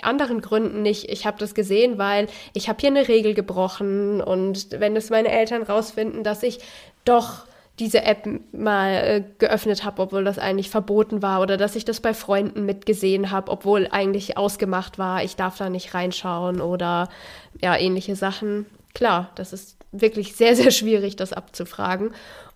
[0.04, 4.22] anderen Gründen nicht, ich habe das gesehen, weil ich habe hier eine Regel gebrochen.
[4.22, 6.60] Und wenn es meine Eltern rausfinden, dass ich
[7.04, 7.48] doch
[7.80, 12.00] diese App mal äh, geöffnet habe, obwohl das eigentlich verboten war oder dass ich das
[12.00, 17.10] bei Freunden mitgesehen habe, obwohl eigentlich ausgemacht war, ich darf da nicht reinschauen oder
[17.60, 18.68] ja, ähnliche Sachen.
[18.94, 22.12] Klar, das ist wirklich sehr, sehr schwierig, das abzufragen.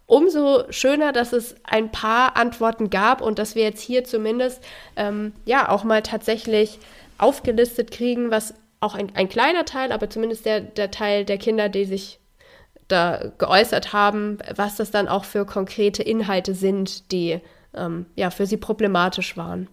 [0.07, 4.63] Umso schöner, dass es ein paar Antworten gab und dass wir jetzt hier zumindest
[4.95, 6.79] ähm, ja auch mal tatsächlich
[7.17, 11.67] aufgelistet kriegen, was auch ein, ein kleiner Teil, aber zumindest der, der Teil der Kinder,
[11.69, 12.19] die sich
[12.87, 17.41] da geäußert haben, was das dann auch für konkrete Inhalte sind, die
[17.73, 19.67] ähm, ja für sie problematisch waren.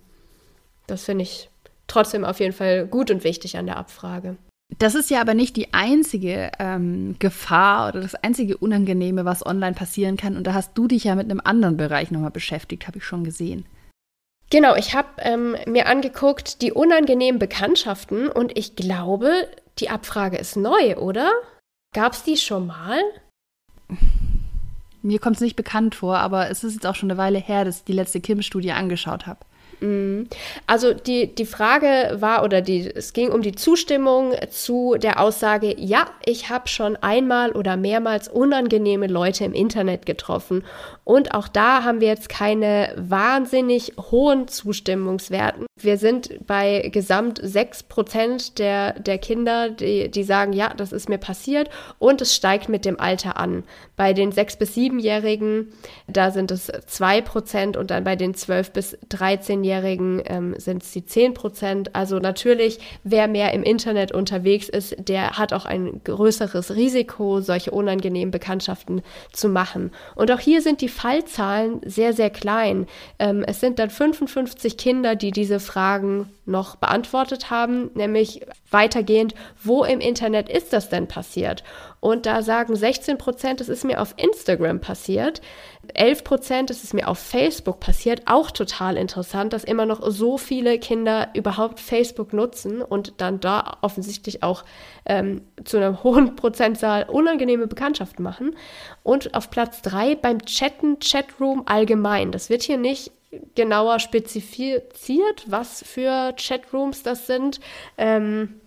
[0.88, 1.48] Das finde ich
[1.86, 4.36] trotzdem auf jeden Fall gut und wichtig an der Abfrage.
[4.78, 9.74] Das ist ja aber nicht die einzige ähm, Gefahr oder das einzige Unangenehme, was online
[9.74, 10.36] passieren kann.
[10.36, 13.24] Und da hast du dich ja mit einem anderen Bereich nochmal beschäftigt, habe ich schon
[13.24, 13.66] gesehen.
[14.50, 19.48] Genau, ich habe ähm, mir angeguckt die unangenehmen Bekanntschaften und ich glaube,
[19.78, 21.30] die Abfrage ist neu, oder?
[21.92, 23.00] Gab es die schon mal?
[25.02, 27.64] Mir kommt es nicht bekannt vor, aber es ist jetzt auch schon eine Weile her,
[27.64, 29.40] dass ich die letzte Kim-Studie angeschaut habe.
[29.80, 30.28] Mhm.
[30.66, 35.74] Also die, die Frage war, oder die, es ging um die Zustimmung zu der Aussage,
[35.78, 40.64] ja, ich habe schon einmal oder mehrmals unangenehme Leute im Internet getroffen.
[41.04, 45.66] Und auch da haben wir jetzt keine wahnsinnig hohen Zustimmungswerten.
[45.82, 51.18] Wir sind bei gesamt 6% der, der Kinder, die, die sagen, ja, das ist mir
[51.18, 51.68] passiert.
[51.98, 53.64] Und es steigt mit dem Alter an.
[53.96, 55.72] Bei den 6- bis 7-Jährigen,
[56.06, 61.02] da sind es 2% und dann bei den 12- bis 13-Jährigen ähm, sind es die
[61.02, 61.88] 10%.
[61.92, 67.72] Also natürlich, wer mehr im Internet unterwegs ist, der hat auch ein größeres Risiko, solche
[67.72, 69.02] unangenehmen Bekanntschaften
[69.32, 69.90] zu machen.
[70.14, 72.86] Und auch hier sind die Fallzahlen sehr, sehr klein.
[73.18, 79.84] Ähm, es sind dann 55 Kinder, die diese Fragen noch beantwortet haben, nämlich weitergehend, wo
[79.84, 81.64] im Internet ist das denn passiert?
[82.00, 85.40] Und da sagen 16 Prozent, es ist mir auf Instagram passiert,
[85.94, 88.22] 11 Prozent, es ist mir auf Facebook passiert.
[88.26, 93.78] Auch total interessant, dass immer noch so viele Kinder überhaupt Facebook nutzen und dann da
[93.82, 94.64] offensichtlich auch
[95.06, 98.56] ähm, zu einer hohen Prozentzahl unangenehme Bekanntschaften machen.
[99.02, 102.32] Und auf Platz 3 beim Chatten, Chatroom allgemein.
[102.32, 103.12] Das wird hier nicht
[103.54, 107.60] genauer spezifiziert, was für Chatrooms das sind.
[107.98, 108.60] Ähm,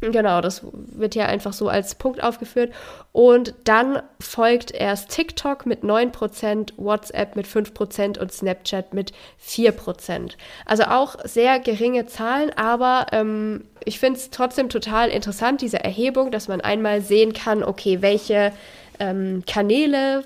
[0.00, 2.72] Genau, das wird ja einfach so als Punkt aufgeführt.
[3.12, 9.12] Und dann folgt erst TikTok mit 9%, WhatsApp mit 5% und Snapchat mit
[9.46, 10.32] 4%.
[10.64, 16.30] Also auch sehr geringe Zahlen, aber ähm, ich finde es trotzdem total interessant, diese Erhebung,
[16.30, 18.52] dass man einmal sehen kann, okay, welche
[19.00, 20.24] ähm, Kanäle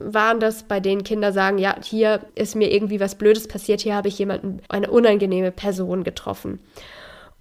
[0.00, 3.94] waren das, bei denen Kinder sagen, ja, hier ist mir irgendwie was Blödes passiert, hier
[3.94, 6.60] habe ich jemanden, eine unangenehme Person getroffen.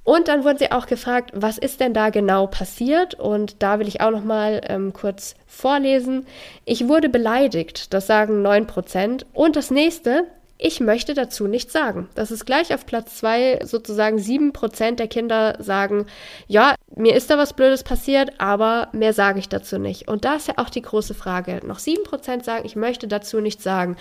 [0.04, 3.16] Und dann wurden sie auch gefragt, was ist denn da genau passiert?
[3.16, 6.26] Und da will ich auch noch mal ähm, kurz vorlesen.
[6.66, 9.26] Ich wurde beleidigt, das sagen 9 Prozent.
[9.34, 10.26] Und das nächste,
[10.58, 12.08] ich möchte dazu nichts sagen.
[12.16, 16.06] Das ist gleich auf Platz 2, sozusagen 7 Prozent der Kinder sagen,
[16.48, 20.08] ja, mir ist da was Blödes passiert, aber mehr sage ich dazu nicht.
[20.08, 21.60] Und da ist ja auch die große Frage.
[21.66, 23.98] Noch 7 Prozent sagen, ich möchte dazu nichts sagen.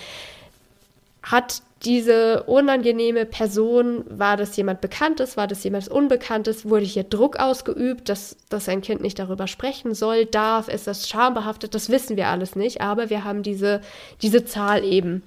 [1.23, 7.41] Hat diese unangenehme Person, war das jemand Bekanntes, war das jemand Unbekanntes, wurde hier Druck
[7.41, 12.17] ausgeübt, dass, dass ein Kind nicht darüber sprechen soll, darf, ist das schambehaftet, das wissen
[12.17, 13.81] wir alles nicht, aber wir haben diese,
[14.21, 15.23] diese Zahl eben.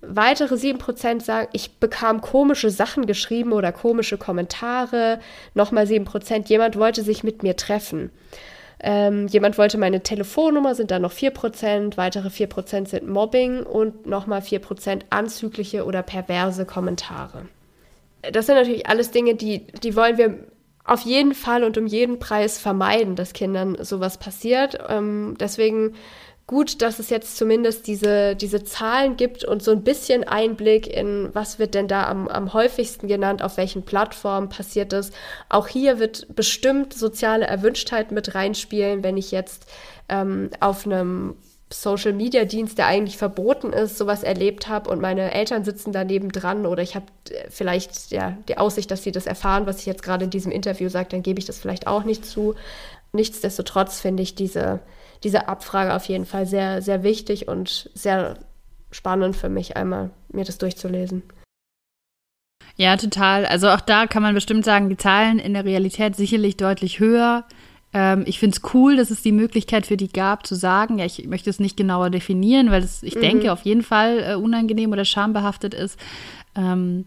[0.00, 5.20] Weitere 7% sagen, ich bekam komische Sachen geschrieben oder komische Kommentare.
[5.54, 8.10] Nochmal 7%, jemand wollte sich mit mir treffen.
[8.78, 14.40] Ähm, jemand wollte meine Telefonnummer, sind dann noch 4%, weitere 4% sind Mobbing und nochmal
[14.40, 17.46] 4% anzügliche oder perverse Kommentare.
[18.32, 20.38] Das sind natürlich alles Dinge, die, die wollen wir
[20.84, 24.78] auf jeden Fall und um jeden Preis vermeiden, dass Kindern sowas passiert.
[24.88, 25.94] Ähm, deswegen
[26.46, 31.30] gut, dass es jetzt zumindest diese, diese Zahlen gibt und so ein bisschen Einblick in,
[31.32, 35.10] was wird denn da am, am häufigsten genannt, auf welchen Plattformen passiert das.
[35.48, 39.66] Auch hier wird bestimmt soziale Erwünschtheit mit reinspielen, wenn ich jetzt
[40.08, 41.34] ähm, auf einem
[41.68, 46.30] Social Media Dienst, der eigentlich verboten ist, sowas erlebt habe und meine Eltern sitzen daneben
[46.30, 49.86] dran oder ich habe äh, vielleicht ja, die Aussicht, dass sie das erfahren, was ich
[49.86, 52.54] jetzt gerade in diesem Interview sage, dann gebe ich das vielleicht auch nicht zu.
[53.12, 54.78] Nichtsdestotrotz finde ich diese
[55.26, 58.38] diese Abfrage auf jeden Fall sehr, sehr wichtig und sehr
[58.92, 61.24] spannend für mich, einmal mir das durchzulesen.
[62.76, 63.44] Ja, total.
[63.44, 67.44] Also auch da kann man bestimmt sagen, die Zahlen in der Realität sicherlich deutlich höher.
[67.92, 71.04] Ähm, ich finde es cool, dass es die Möglichkeit für die gab, zu sagen, ja,
[71.04, 73.20] ich möchte es nicht genauer definieren, weil es, ich mhm.
[73.20, 75.98] denke, auf jeden Fall äh, unangenehm oder schambehaftet ist.
[76.54, 77.06] Ähm,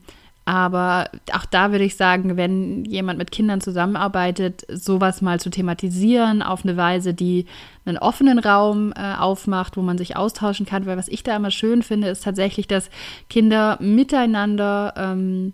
[0.50, 6.42] aber auch da würde ich sagen, wenn jemand mit Kindern zusammenarbeitet, sowas mal zu thematisieren
[6.42, 7.46] auf eine Weise, die
[7.86, 10.88] einen offenen Raum äh, aufmacht, wo man sich austauschen kann.
[10.88, 12.90] Weil was ich da immer schön finde, ist tatsächlich, dass
[13.30, 15.54] Kinder miteinander ähm,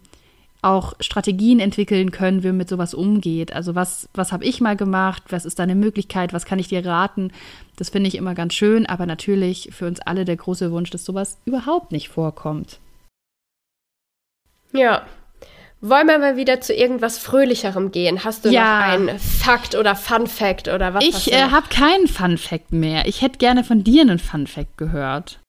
[0.61, 3.51] auch Strategien entwickeln können, wie man mit sowas umgeht.
[3.51, 6.85] Also was, was habe ich mal gemacht, was ist deine Möglichkeit, was kann ich dir
[6.85, 7.33] raten?
[7.75, 11.03] Das finde ich immer ganz schön, aber natürlich für uns alle der große Wunsch, dass
[11.03, 12.79] sowas überhaupt nicht vorkommt.
[14.75, 15.03] Ja.
[15.81, 18.23] Wollen wir mal wieder zu irgendwas Fröhlicherem gehen?
[18.23, 18.79] Hast du ja.
[18.79, 21.03] noch einen Fakt oder Fun Fact oder was?
[21.03, 23.05] Ich äh, habe keinen Fun Fact mehr.
[23.05, 25.39] Ich hätte gerne von dir einen Fun Fact gehört.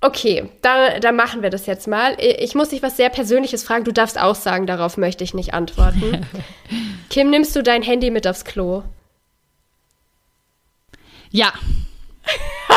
[0.00, 2.14] Okay, dann, dann machen wir das jetzt mal.
[2.20, 3.84] Ich muss dich was sehr Persönliches fragen.
[3.84, 6.26] Du darfst auch sagen, darauf möchte ich nicht antworten.
[7.10, 8.82] Kim, nimmst du dein Handy mit aufs Klo?
[11.30, 11.52] Ja.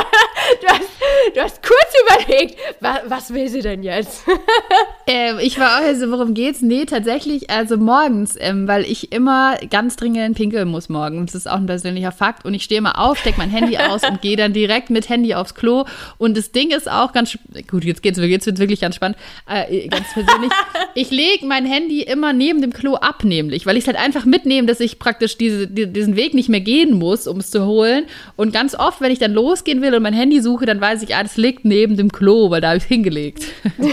[0.62, 0.90] du, hast,
[1.34, 4.24] du hast kurz überlegt, was, was will sie denn jetzt?
[5.10, 6.62] äh, ich war auch so, worum geht's?
[6.62, 11.34] Nee, tatsächlich, also morgens, ähm, weil ich immer ganz dringend pinkeln muss morgens.
[11.34, 12.46] Das ist auch ein persönlicher Fakt.
[12.46, 15.34] Und ich stehe immer auf, stecke mein Handy aus und gehe dann direkt mit Handy
[15.34, 15.86] aufs Klo.
[16.18, 17.38] Und das Ding ist auch ganz,
[17.70, 19.18] gut, jetzt geht's, jetzt wird's wirklich ganz spannend,
[19.48, 20.52] äh, ganz persönlich.
[20.96, 24.26] ich lege mein Handy immer neben dem Klo ab, nämlich, weil ich es halt einfach
[24.26, 27.66] mitnehme, dass ich praktisch diese, die, diesen Weg nicht mehr gehen muss, um es zu
[27.66, 28.06] holen.
[28.36, 31.16] Und ganz oft, wenn ich dann losgehen will und mein Handy suche, dann weiß ich,
[31.18, 33.46] ah, das liegt neben dem Klo, weil da habe ich es hingelegt.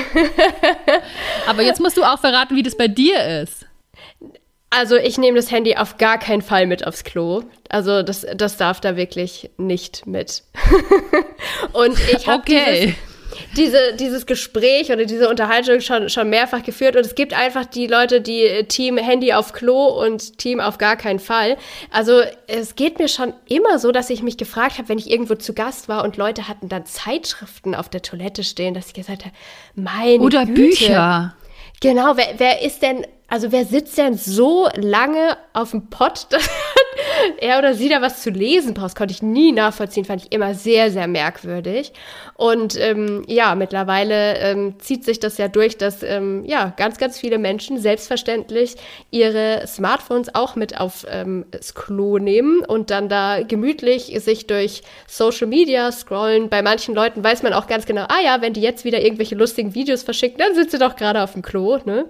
[1.46, 3.66] Aber jetzt musst du auch verraten, wie das bei dir ist.
[4.70, 7.44] Also ich nehme das Handy auf gar keinen Fall mit aufs Klo.
[7.68, 10.42] Also das, das darf da wirklich nicht mit.
[11.72, 12.80] und ich habe okay.
[12.80, 12.96] dieses,
[13.56, 17.86] diese, dieses Gespräch oder diese Unterhaltung schon, schon mehrfach geführt und es gibt einfach die
[17.86, 21.56] Leute, die äh, Team Handy auf Klo und Team auf gar keinen Fall.
[21.90, 25.34] Also es geht mir schon immer so, dass ich mich gefragt habe, wenn ich irgendwo
[25.34, 29.24] zu Gast war und Leute hatten dann Zeitschriften auf der Toilette stehen, dass ich gesagt
[29.24, 29.34] habe,
[29.74, 30.54] meine Oder Güte.
[30.54, 31.34] Bücher.
[31.80, 36.48] Genau, wer, wer ist denn, also wer sitzt denn so lange auf dem Pott, dass
[37.38, 38.86] er oder sie da was zu lesen braucht?
[38.86, 41.92] Das konnte ich nie nachvollziehen, fand ich immer sehr, sehr merkwürdig.
[42.36, 47.18] Und ähm, ja, mittlerweile ähm, zieht sich das ja durch, dass ähm, ja ganz, ganz
[47.18, 48.74] viele Menschen selbstverständlich
[49.10, 55.46] ihre Smartphones auch mit aufs ähm, Klo nehmen und dann da gemütlich sich durch Social
[55.46, 56.48] Media scrollen.
[56.48, 59.36] Bei manchen Leuten weiß man auch ganz genau, ah ja, wenn die jetzt wieder irgendwelche
[59.36, 61.78] lustigen Videos verschicken, dann sind sie doch gerade auf dem Klo.
[61.84, 62.06] Ne?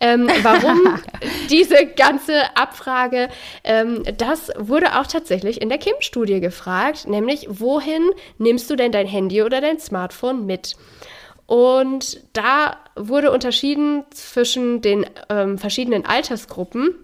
[0.00, 0.98] Ähm, warum
[1.50, 3.28] diese ganze Abfrage?
[3.62, 9.06] Ähm, das wurde auch tatsächlich in der Kim-Studie gefragt, nämlich wohin nimmst du denn dein
[9.06, 10.76] Handy oder oder dein Smartphone mit.
[11.46, 16.94] Und da wurde unterschieden zwischen den ähm, verschiedenen Altersgruppen.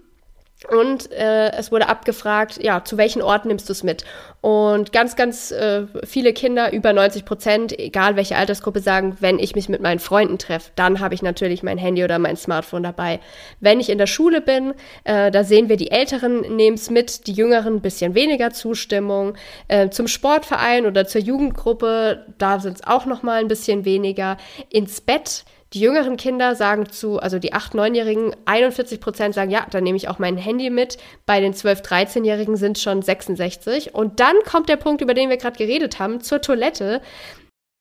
[0.70, 4.04] Und äh, es wurde abgefragt, ja, zu welchen Orten nimmst du es mit?
[4.40, 9.56] Und ganz, ganz äh, viele Kinder, über 90 Prozent, egal welche Altersgruppe, sagen, wenn ich
[9.56, 13.18] mich mit meinen Freunden treffe, dann habe ich natürlich mein Handy oder mein Smartphone dabei.
[13.58, 17.26] Wenn ich in der Schule bin, äh, da sehen wir, die Älteren nehmen es mit,
[17.26, 19.34] die Jüngeren ein bisschen weniger Zustimmung.
[19.66, 24.36] Äh, zum Sportverein oder zur Jugendgruppe, da sind es auch noch mal ein bisschen weniger.
[24.70, 29.66] Ins Bett die jüngeren Kinder sagen zu, also die 8-, 9-Jährigen, 41 Prozent sagen, ja,
[29.70, 30.96] dann nehme ich auch mein Handy mit.
[31.26, 33.94] Bei den 12-, 13-Jährigen sind schon 66.
[33.94, 37.02] Und dann kommt der Punkt, über den wir gerade geredet haben, zur Toilette.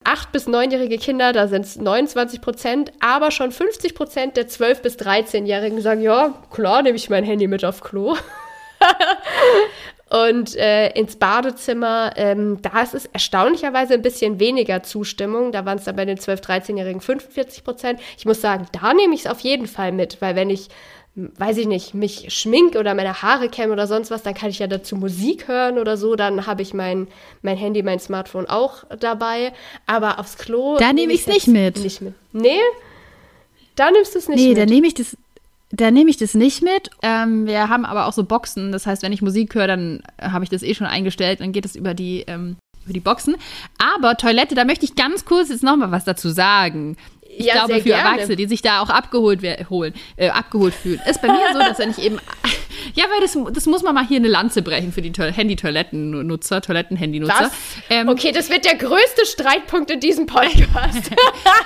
[0.04, 4.82] 8- bis 9-jährige Kinder, da sind es 29 Prozent, aber schon 50 Prozent der 12-
[4.82, 8.16] bis 13-Jährigen sagen, ja, klar, nehme ich mein Handy mit auf Klo.
[10.10, 15.52] Und äh, ins Badezimmer, ähm, da ist es erstaunlicherweise ein bisschen weniger Zustimmung.
[15.52, 18.00] Da waren es dann bei den 12-, 13-Jährigen 45 Prozent.
[18.18, 20.70] Ich muss sagen, da nehme ich es auf jeden Fall mit, weil wenn ich,
[21.16, 24.60] weiß ich nicht, mich schmink oder meine Haare kämme oder sonst was, dann kann ich
[24.60, 26.16] ja dazu Musik hören oder so.
[26.16, 27.08] Dann habe ich mein,
[27.42, 29.52] mein Handy, mein Smartphone auch dabei.
[29.88, 30.78] Aber aufs Klo.
[30.78, 31.80] Da nehme ich es nicht mit.
[31.80, 32.14] Nicht mit.
[32.32, 32.62] Nee?
[33.76, 34.58] Da nimmst du es nicht nee, mit.
[34.58, 35.18] Nee, da nehme ich das
[35.72, 36.90] da nehme ich das nicht mit.
[37.02, 38.72] Ähm, wir haben aber auch so Boxen.
[38.72, 41.42] Das heißt, wenn ich Musik höre, dann habe ich das eh schon eingestellt.
[41.42, 42.56] Dann geht es über die, ähm,
[42.86, 43.36] über die Boxen.
[43.78, 46.96] Aber Toilette, da möchte ich ganz kurz jetzt nochmal was dazu sagen.
[47.22, 48.10] Ich ja, glaube, für gerne.
[48.10, 51.78] Erwachsene, die sich da auch abgeholt, holen, äh, abgeholt fühlen, ist bei mir so, dass
[51.78, 52.18] wenn ich eben
[52.94, 57.52] ja, weil das, das muss man mal hier eine Lanze brechen für die Handy-Toiletten-Nutzer, Toiletten-Handy-Nutzer.
[57.90, 60.58] Ähm, okay, das wird der größte Streitpunkt in diesem Podcast.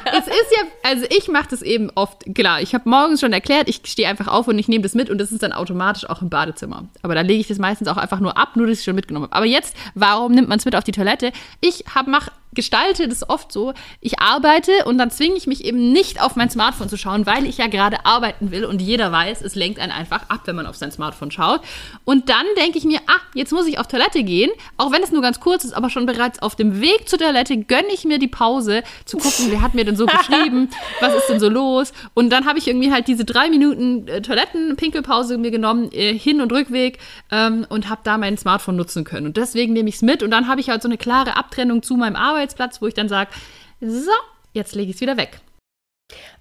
[0.06, 3.70] es ist ja, also ich mache das eben oft, klar, ich habe morgens schon erklärt,
[3.70, 6.22] ich stehe einfach auf und ich nehme das mit und das ist dann automatisch auch
[6.22, 6.88] im Badezimmer.
[7.02, 9.26] Aber da lege ich das meistens auch einfach nur ab, nur dass ich schon mitgenommen
[9.26, 9.36] habe.
[9.36, 11.32] Aber jetzt, warum nimmt man es mit auf die Toilette?
[11.60, 16.22] Ich mache gestalte das oft so, ich arbeite und dann zwinge ich mich eben nicht
[16.22, 19.56] auf mein Smartphone zu schauen, weil ich ja gerade arbeiten will und jeder weiß, es
[19.56, 21.62] lenkt einen einfach ab, wenn man auf sein Smartphone schaut.
[22.04, 25.12] Und dann denke ich mir, ah, jetzt muss ich auf Toilette gehen, auch wenn es
[25.12, 28.20] nur ganz kurz ist, aber schon bereits auf dem Weg zur Toilette gönne ich mir
[28.20, 31.94] die Pause, zu gucken, wer hat mir denn so geschrieben, was ist denn so los.
[32.14, 36.42] Und dann habe ich irgendwie halt diese drei Minuten äh, Toiletten-Pinkelpause mir genommen, äh, Hin-
[36.42, 37.00] und Rückweg
[37.32, 39.28] ähm, und habe da mein Smartphone nutzen können.
[39.28, 41.84] Und deswegen nehme ich es mit und dann habe ich halt so eine klare Abtrennung
[41.84, 43.32] zu meinem Arbeit Arbeitsplatz, wo ich dann sage,
[43.80, 44.12] so,
[44.54, 45.40] jetzt lege ich es wieder weg.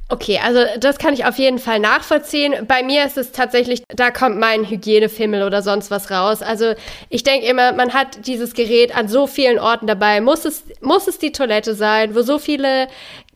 [0.09, 2.67] Okay, also das kann ich auf jeden Fall nachvollziehen.
[2.67, 6.43] Bei mir ist es tatsächlich, da kommt mein Hygienefimmel oder sonst was raus.
[6.43, 6.75] Also
[7.11, 10.21] ich denke immer, man hat dieses Gerät an so vielen Orten dabei.
[10.21, 12.89] Muss es, muss es die Toilette sein, wo so viele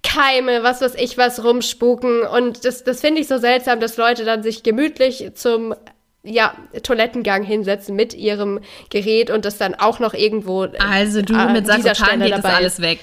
[0.02, 2.22] Keime, was weiß ich was, rumspuken.
[2.22, 5.76] Und das, das finde ich so seltsam, dass Leute dann sich gemütlich zum
[6.24, 10.66] ja, Toilettengang hinsetzen mit ihrem Gerät und das dann auch noch irgendwo.
[10.78, 13.00] Also du äh, mit Sakotan geht das alles weg.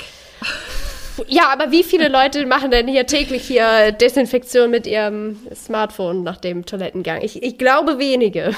[1.27, 6.37] Ja, aber wie viele Leute machen denn hier täglich hier Desinfektion mit ihrem Smartphone nach
[6.37, 7.21] dem Toilettengang?
[7.21, 8.55] Ich, ich glaube wenige.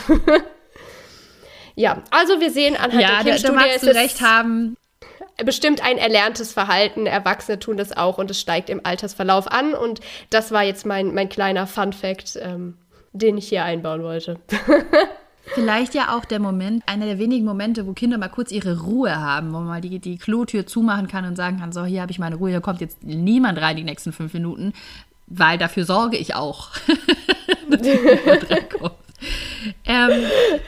[1.75, 4.77] ja, also wir sehen anhand ja, der Kindstudie, da, da du recht haben.
[5.43, 7.07] Bestimmt ein erlerntes Verhalten.
[7.07, 9.73] Erwachsene tun das auch und es steigt im Altersverlauf an.
[9.73, 9.99] Und
[10.29, 12.77] das war jetzt mein, mein kleiner Fun-Fact, ähm,
[13.13, 14.39] den ich hier einbauen wollte.
[15.45, 19.19] Vielleicht ja auch der Moment, einer der wenigen Momente, wo Kinder mal kurz ihre Ruhe
[19.19, 22.11] haben, wo man mal die, die Klotür zumachen kann und sagen kann, so, hier habe
[22.11, 24.71] ich meine Ruhe, hier kommt jetzt niemand rein die nächsten fünf Minuten,
[25.27, 26.69] weil dafür sorge ich auch.
[29.85, 30.11] ähm,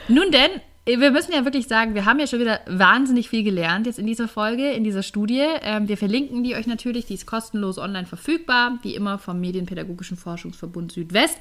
[0.08, 0.50] nun denn,
[0.86, 4.06] wir müssen ja wirklich sagen, wir haben ja schon wieder wahnsinnig viel gelernt jetzt in
[4.06, 5.44] dieser Folge, in dieser Studie.
[5.62, 10.16] Ähm, wir verlinken die euch natürlich, die ist kostenlos online verfügbar, wie immer vom Medienpädagogischen
[10.16, 11.38] Forschungsverbund Südwest.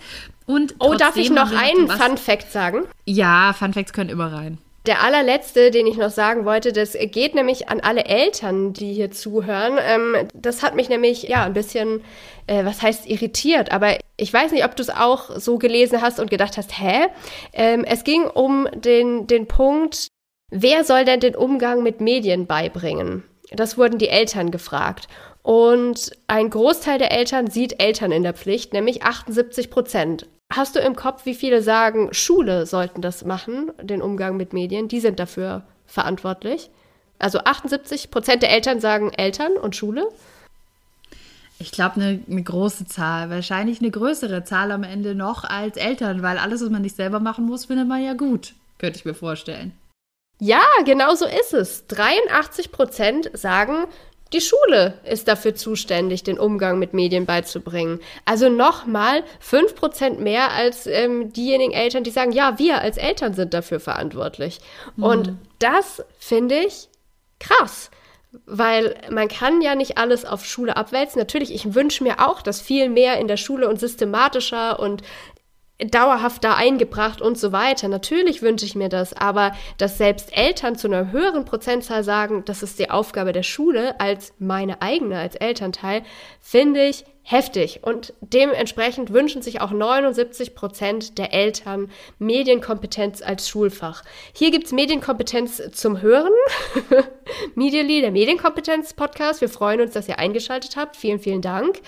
[0.47, 2.81] Und oh, darf ich noch einen Fun Fact sagen?
[3.05, 4.57] Ja, Fun Facts können immer rein.
[4.85, 9.09] Der allerletzte, den ich noch sagen wollte, das geht nämlich an alle Eltern, die hier
[9.09, 9.79] zuhören.
[9.81, 12.03] Ähm, das hat mich nämlich ja ein bisschen,
[12.45, 16.19] äh, was heißt irritiert, aber ich weiß nicht, ob du es auch so gelesen hast
[16.19, 17.07] und gedacht hast, hä?
[17.53, 20.07] Ähm, es ging um den, den Punkt,
[20.51, 23.23] wer soll denn den Umgang mit Medien beibringen?
[23.51, 25.07] Das wurden die Eltern gefragt.
[25.41, 30.27] Und ein Großteil der Eltern sieht Eltern in der Pflicht, nämlich 78 Prozent.
[30.53, 34.87] Hast du im Kopf, wie viele sagen, Schule sollten das machen, den Umgang mit Medien?
[34.87, 36.69] Die sind dafür verantwortlich.
[37.19, 40.07] Also 78 Prozent der Eltern sagen Eltern und Schule.
[41.57, 43.29] Ich glaube, eine, eine große Zahl.
[43.29, 47.19] Wahrscheinlich eine größere Zahl am Ende noch als Eltern, weil alles, was man nicht selber
[47.19, 48.53] machen muss, findet man ja gut.
[48.77, 49.71] Könnte ich mir vorstellen.
[50.39, 51.87] Ja, genau so ist es.
[51.87, 53.85] 83 Prozent sagen,
[54.33, 57.99] die Schule ist dafür zuständig, den Umgang mit Medien beizubringen.
[58.25, 63.53] Also nochmal 5% mehr als ähm, diejenigen Eltern, die sagen, ja, wir als Eltern sind
[63.53, 64.59] dafür verantwortlich.
[64.95, 65.03] Mhm.
[65.03, 66.89] Und das finde ich
[67.39, 67.91] krass.
[68.45, 71.19] Weil man kann ja nicht alles auf Schule abwälzen.
[71.19, 75.03] Natürlich, ich wünsche mir auch, dass viel mehr in der Schule und systematischer und
[75.79, 77.87] dauerhaft da eingebracht und so weiter.
[77.87, 82.63] Natürlich wünsche ich mir das, aber dass selbst Eltern zu einer höheren Prozentzahl sagen, das
[82.63, 86.03] ist die Aufgabe der Schule als meine eigene, als Elternteil,
[86.39, 87.79] finde ich heftig.
[87.81, 94.03] Und dementsprechend wünschen sich auch 79 Prozent der Eltern Medienkompetenz als Schulfach.
[94.33, 96.31] Hier gibt es Medienkompetenz zum Hören.
[97.55, 99.41] Medially, der Medienkompetenz-Podcast.
[99.41, 100.95] Wir freuen uns, dass ihr eingeschaltet habt.
[100.95, 101.81] Vielen, vielen Dank.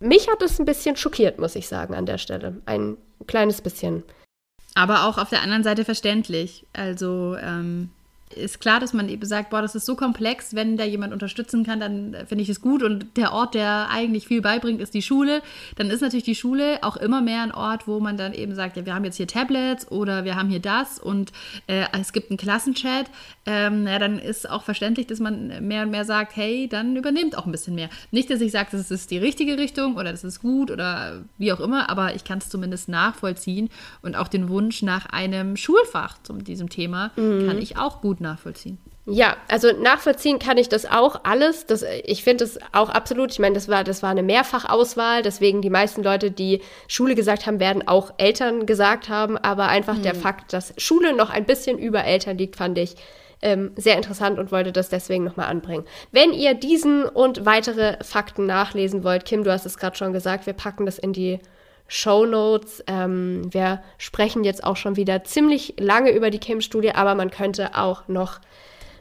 [0.00, 2.60] Mich hat es ein bisschen schockiert, muss ich sagen, an der Stelle.
[2.64, 2.96] Ein
[3.26, 4.02] kleines bisschen.
[4.74, 6.66] Aber auch auf der anderen Seite verständlich.
[6.72, 7.90] Also ähm,
[8.34, 11.64] ist klar, dass man eben sagt, boah, das ist so komplex, wenn da jemand unterstützen
[11.64, 12.82] kann, dann finde ich es gut.
[12.82, 15.42] Und der Ort, der eigentlich viel beibringt, ist die Schule.
[15.76, 18.76] Dann ist natürlich die Schule auch immer mehr ein Ort, wo man dann eben sagt,
[18.76, 21.32] ja, wir haben jetzt hier Tablets oder wir haben hier das und
[21.66, 23.06] äh, es gibt einen Klassenchat.
[23.46, 27.36] Ähm, ja, dann ist auch verständlich, dass man mehr und mehr sagt, hey, dann übernimmt
[27.36, 27.88] auch ein bisschen mehr.
[28.12, 31.52] Nicht, dass ich sage, das ist die richtige Richtung oder das ist gut oder wie
[31.52, 33.70] auch immer, aber ich kann es zumindest nachvollziehen
[34.02, 37.46] und auch den Wunsch nach einem Schulfach zu diesem Thema mhm.
[37.48, 38.78] kann ich auch gut nachvollziehen.
[39.06, 41.66] Ja, also nachvollziehen kann ich das auch alles.
[41.66, 45.62] Das, ich finde es auch absolut, ich meine, das war, das war eine Mehrfachauswahl, deswegen
[45.62, 49.36] die meisten Leute, die Schule gesagt haben, werden auch Eltern gesagt haben.
[49.38, 50.02] Aber einfach hm.
[50.02, 52.94] der Fakt, dass Schule noch ein bisschen über Eltern liegt, fand ich
[53.42, 55.84] ähm, sehr interessant und wollte das deswegen nochmal anbringen.
[56.12, 60.46] Wenn ihr diesen und weitere Fakten nachlesen wollt, Kim, du hast es gerade schon gesagt,
[60.46, 61.40] wir packen das in die
[61.90, 62.82] Show Notes.
[62.86, 67.76] Ähm, wir sprechen jetzt auch schon wieder ziemlich lange über die Kim-Studie, aber man könnte
[67.76, 68.40] auch noch,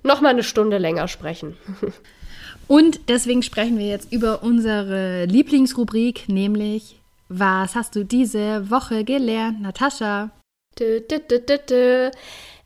[0.04, 1.56] noch mal eine Stunde länger sprechen.
[2.68, 9.62] Und deswegen sprechen wir jetzt über unsere Lieblingsrubrik, nämlich Was hast du diese Woche gelernt,
[9.62, 10.32] Natascha?
[10.80, 12.10] Dö, dö, dö,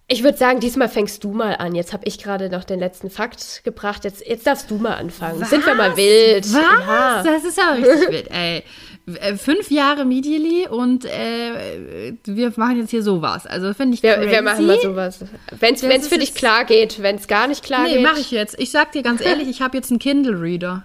[0.08, 1.76] ich würde sagen, diesmal fängst du mal an.
[1.76, 4.04] Jetzt habe ich gerade noch den letzten Fakt gebracht.
[4.04, 5.42] Jetzt, jetzt darfst du mal anfangen.
[5.42, 5.50] Was?
[5.50, 6.46] Sind wir mal wild?
[6.54, 6.86] Was?
[6.86, 7.24] Ja.
[7.24, 8.64] Das ist aber richtig wild, ey.
[9.06, 13.46] Äh, fünf Jahre Medially und äh, wir machen jetzt hier sowas.
[13.46, 14.32] Also finde ich wir, crazy.
[14.32, 15.20] wir machen mal sowas.
[15.60, 17.98] Wenn es für dich klar geht, wenn es gar nicht klar nee, geht.
[17.98, 18.58] Nee, mache ich jetzt.
[18.60, 20.84] Ich sag dir ganz ehrlich, ich habe jetzt einen Kindle-Reader.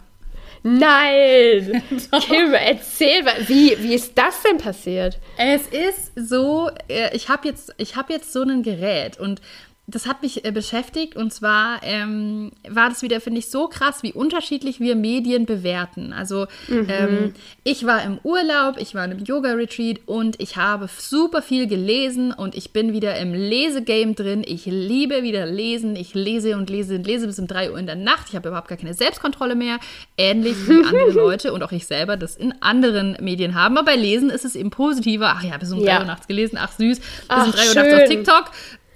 [0.64, 1.82] Nein!
[2.26, 5.18] Kim, erzähl, wie, wie ist das denn passiert?
[5.36, 9.40] Es ist so, äh, ich habe jetzt, hab jetzt so ein Gerät und
[9.88, 14.02] das hat mich äh, beschäftigt und zwar ähm, war das wieder, finde ich, so krass,
[14.02, 16.12] wie unterschiedlich wir Medien bewerten.
[16.12, 16.86] Also mhm.
[16.90, 17.34] ähm,
[17.64, 22.32] ich war im Urlaub, ich war in einem Yoga-Retreat und ich habe super viel gelesen
[22.32, 24.44] und ich bin wieder im Lesegame drin.
[24.46, 25.96] Ich liebe wieder lesen.
[25.96, 28.26] Ich lese und lese und lese bis um 3 Uhr in der Nacht.
[28.28, 29.78] Ich habe überhaupt gar keine Selbstkontrolle mehr.
[30.18, 33.78] Ähnlich wie andere Leute und auch ich selber das in anderen Medien haben.
[33.78, 35.34] Aber bei Lesen ist es eben positiver.
[35.38, 36.00] Ach ja, bis um 3 ja.
[36.00, 36.58] Uhr nachts gelesen.
[36.60, 36.98] Ach süß.
[37.00, 38.44] Bis ach, um 3 Uhr nachts auf TikTok.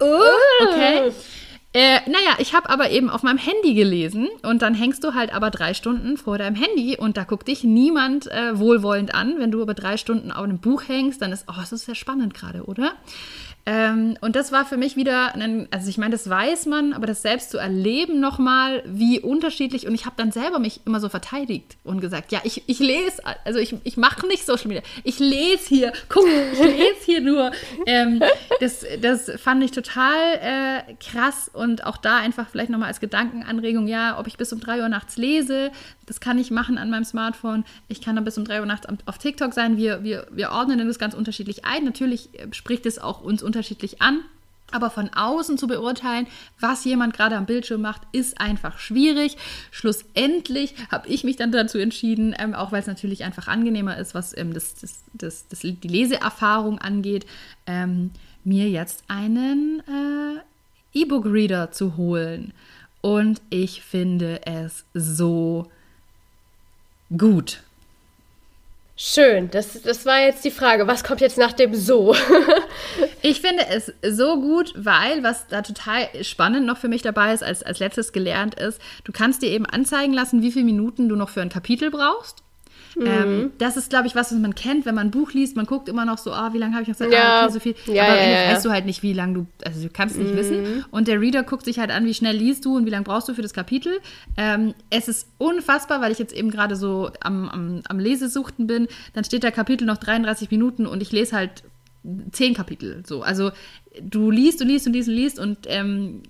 [0.03, 1.13] Oh, okay.
[1.75, 5.33] Äh, naja, ich habe aber eben auf meinem Handy gelesen und dann hängst du halt
[5.33, 9.37] aber drei Stunden vor deinem Handy und da guckt dich niemand äh, wohlwollend an.
[9.39, 11.95] Wenn du aber drei Stunden auf einem Buch hängst, dann ist, oh, das ist sehr
[11.95, 12.93] spannend gerade, oder?
[13.65, 17.07] Ähm, und das war für mich wieder, ein, also ich meine, das weiß man, aber
[17.07, 19.87] das selbst zu erleben nochmal, wie unterschiedlich.
[19.87, 23.23] Und ich habe dann selber mich immer so verteidigt und gesagt, ja, ich, ich lese,
[23.45, 27.53] also ich, ich mache nicht Social Media, ich lese hier, guck, ich lese hier nur.
[27.87, 28.21] Ähm,
[28.61, 33.87] das, das fand ich total äh, krass und auch da einfach vielleicht nochmal als Gedankenanregung,
[33.87, 35.71] ja, ob ich bis um drei Uhr nachts lese,
[36.07, 37.65] das kann ich machen an meinem Smartphone.
[37.89, 39.77] Ich kann dann bis um drei Uhr nachts auf TikTok sein.
[39.77, 41.85] Wir, wir, wir ordnen das ganz unterschiedlich ein.
[41.85, 44.21] Natürlich äh, spricht es auch uns unterschiedlich an.
[44.73, 46.27] Aber von außen zu beurteilen,
[46.59, 49.37] was jemand gerade am Bildschirm macht, ist einfach schwierig.
[49.71, 54.15] Schlussendlich habe ich mich dann dazu entschieden, ähm, auch weil es natürlich einfach angenehmer ist,
[54.15, 57.27] was ähm, das, das, das, das, die Leseerfahrung angeht,
[57.67, 58.13] ähm,
[58.45, 62.55] mir jetzt einen äh, E-Book-Reader zu holen.
[63.03, 65.71] Und ich finde es so
[67.17, 67.61] gut.
[68.97, 70.87] Schön, das, das war jetzt die Frage.
[70.87, 72.15] Was kommt jetzt nach dem So?
[73.23, 77.43] ich finde es so gut, weil was da total spannend noch für mich dabei ist,
[77.43, 81.17] als, als letztes gelernt ist, du kannst dir eben anzeigen lassen, wie viele Minuten du
[81.17, 82.42] noch für ein Kapitel brauchst.
[82.97, 83.07] Mhm.
[83.07, 85.57] Ähm, das ist, glaube ich, was, was man kennt, wenn man ein Buch liest.
[85.57, 87.13] Man guckt immer noch so, ah, wie lange habe ich noch Zeit?
[87.13, 87.23] Ja.
[87.23, 87.75] Ah, okay, so viel.
[87.87, 90.33] Ja, Aber ja, ja, weißt du halt nicht, wie lange du, also du kannst nicht
[90.33, 90.37] mhm.
[90.37, 90.85] wissen.
[90.91, 93.29] Und der Reader guckt sich halt an, wie schnell liest du und wie lange brauchst
[93.29, 94.01] du für das Kapitel.
[94.37, 98.89] Ähm, es ist unfassbar, weil ich jetzt eben gerade so am, am, am Lesesuchten bin.
[99.15, 101.63] Dann steht der Kapitel noch 33 Minuten und ich lese halt
[102.33, 103.03] zehn Kapitel.
[103.07, 103.53] So, also
[104.01, 106.23] du liest und liest und liest und liest und ähm,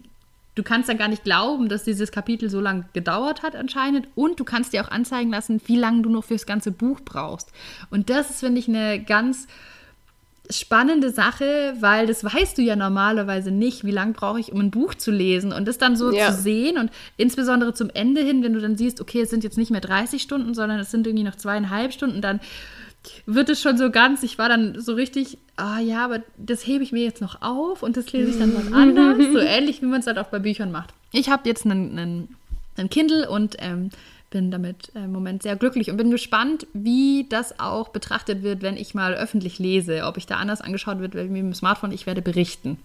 [0.55, 4.09] du kannst dann gar nicht glauben, dass dieses Kapitel so lange gedauert hat anscheinend.
[4.14, 7.50] Und du kannst dir auch anzeigen lassen, wie lange du noch fürs ganze Buch brauchst.
[7.90, 9.46] Und das ist, finde ich, eine ganz
[10.50, 14.70] spannende Sache, weil das weißt du ja normalerweise nicht, wie lange brauche ich, um ein
[14.70, 15.53] Buch zu lesen.
[15.53, 16.30] Und das dann so ja.
[16.30, 19.57] zu sehen und insbesondere zum Ende hin, wenn du dann siehst, okay, es sind jetzt
[19.57, 22.40] nicht mehr 30 Stunden, sondern es sind irgendwie noch zweieinhalb Stunden, dann
[23.26, 26.84] wird es schon so ganz, ich war dann so richtig, ah ja, aber das hebe
[26.84, 29.86] ich mir jetzt noch auf und das lese ich dann was anders, so ähnlich wie
[29.86, 30.94] man es halt auch bei Büchern macht.
[31.12, 32.36] Ich habe jetzt einen, einen,
[32.76, 33.90] einen, Kindle und ähm,
[34.30, 38.76] bin damit im Moment sehr glücklich und bin gespannt, wie das auch betrachtet wird, wenn
[38.76, 41.92] ich mal öffentlich lese, ob ich da anders angeschaut wird wie mit dem Smartphone.
[41.92, 42.78] Ich werde berichten.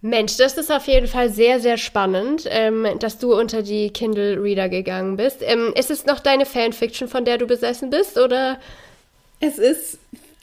[0.00, 4.40] Mensch, das ist auf jeden Fall sehr, sehr spannend, ähm, dass du unter die Kindle
[4.40, 5.42] Reader gegangen bist.
[5.42, 8.58] Ähm, ist es noch deine Fanfiction, von der du besessen bist, oder?
[9.40, 9.98] Es ist.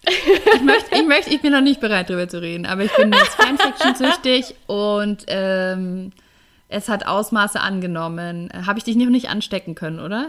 [0.07, 3.11] ich, möchte, ich, möchte, ich bin noch nicht bereit, darüber zu reden, aber ich bin
[3.11, 6.11] jetzt Fanfiction-süchtig und ähm,
[6.69, 8.49] es hat Ausmaße angenommen.
[8.65, 10.27] Habe ich dich noch nicht anstecken können, oder?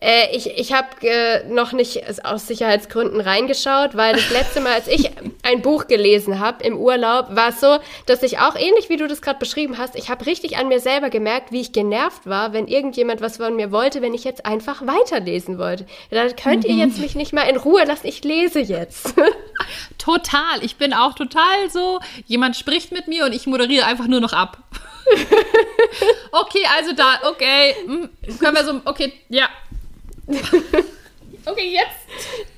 [0.00, 4.88] Äh, ich ich habe äh, noch nicht aus Sicherheitsgründen reingeschaut, weil das letzte Mal, als
[4.88, 5.10] ich
[5.42, 9.08] ein Buch gelesen habe im Urlaub, war es so, dass ich auch ähnlich wie du
[9.08, 12.52] das gerade beschrieben hast, ich habe richtig an mir selber gemerkt, wie ich genervt war,
[12.52, 15.86] wenn irgendjemand was von mir wollte, wenn ich jetzt einfach weiterlesen wollte.
[16.10, 17.02] Da könnt ihr jetzt mhm.
[17.02, 19.14] mich nicht mal in Ruhe lassen, ich lese jetzt.
[19.98, 24.20] total, ich bin auch total so, jemand spricht mit mir und ich moderiere einfach nur
[24.20, 24.58] noch ab.
[26.32, 29.48] okay, also da, okay, hm, können wir so, okay, ja,
[31.46, 32.48] okay, jetzt.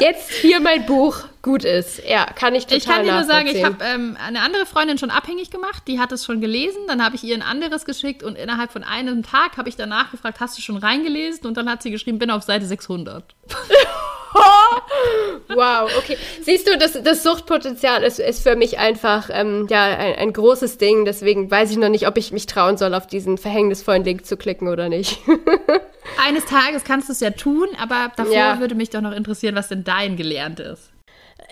[0.00, 2.02] Jetzt hier mein Buch gut ist.
[2.06, 4.98] Ja, kann ich total Ich kann dir nur sagen, ich habe ähm, eine andere Freundin
[4.98, 8.22] schon abhängig gemacht, die hat es schon gelesen, dann habe ich ihr ein anderes geschickt
[8.22, 11.46] und innerhalb von einem Tag habe ich danach gefragt, hast du schon reingelesen?
[11.46, 13.34] Und dann hat sie geschrieben, bin auf Seite 600.
[15.54, 16.18] wow, okay.
[16.42, 20.76] Siehst du, das, das Suchtpotenzial ist, ist für mich einfach ähm, ja, ein, ein, großes
[20.76, 21.06] Ding.
[21.06, 24.36] Deswegen weiß ich noch nicht, ob ich mich trauen soll, auf diesen verhängnisvollen Link zu
[24.36, 25.18] klicken oder nicht.
[26.22, 28.60] Eines Tages kannst du es ja tun, aber davor ja.
[28.60, 30.90] würde mich doch noch interessieren, was denn dein gelernt ist.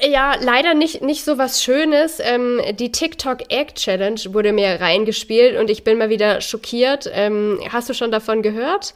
[0.01, 2.21] Ja, leider nicht, nicht so was Schönes.
[2.21, 7.09] Ähm, die TikTok Egg Challenge wurde mir reingespielt und ich bin mal wieder schockiert.
[7.13, 8.95] Ähm, hast du schon davon gehört?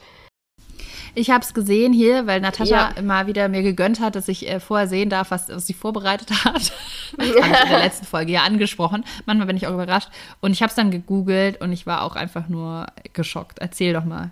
[1.14, 3.02] Ich habe es gesehen hier, weil Natascha ja.
[3.02, 6.30] mal wieder mir gegönnt hat, dass ich äh, vorher sehen darf, was, was sie vorbereitet
[6.44, 6.54] hat.
[7.16, 9.04] das habe ich in der letzten Folge ja angesprochen.
[9.26, 10.08] Manchmal bin ich auch überrascht.
[10.40, 13.58] Und ich habe es dann gegoogelt und ich war auch einfach nur geschockt.
[13.58, 14.30] Erzähl doch mal.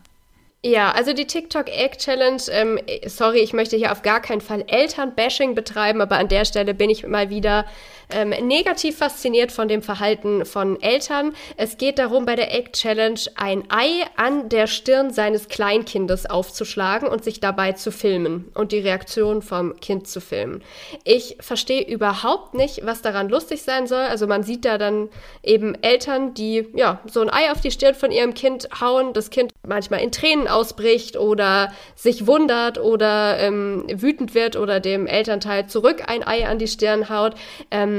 [0.64, 4.64] Ja, also die TikTok Egg Challenge, ähm, sorry, ich möchte hier auf gar keinen Fall
[4.66, 7.64] Elternbashing betreiben, aber an der Stelle bin ich mal wieder
[8.10, 11.34] ähm, negativ fasziniert von dem Verhalten von Eltern.
[11.56, 17.08] Es geht darum, bei der Egg Challenge ein Ei an der Stirn seines Kleinkindes aufzuschlagen
[17.08, 20.62] und sich dabei zu filmen und die Reaktion vom Kind zu filmen.
[21.04, 24.02] Ich verstehe überhaupt nicht, was daran lustig sein soll.
[24.02, 25.08] Also man sieht da dann
[25.42, 29.30] eben Eltern, die ja so ein Ei auf die Stirn von ihrem Kind hauen, das
[29.30, 35.66] Kind manchmal in Tränen ausbricht oder sich wundert oder ähm, wütend wird oder dem Elternteil
[35.66, 37.34] zurück ein Ei an die Stirn haut.
[37.70, 37.97] Ähm,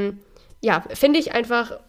[0.61, 1.79] ja, finde ich einfach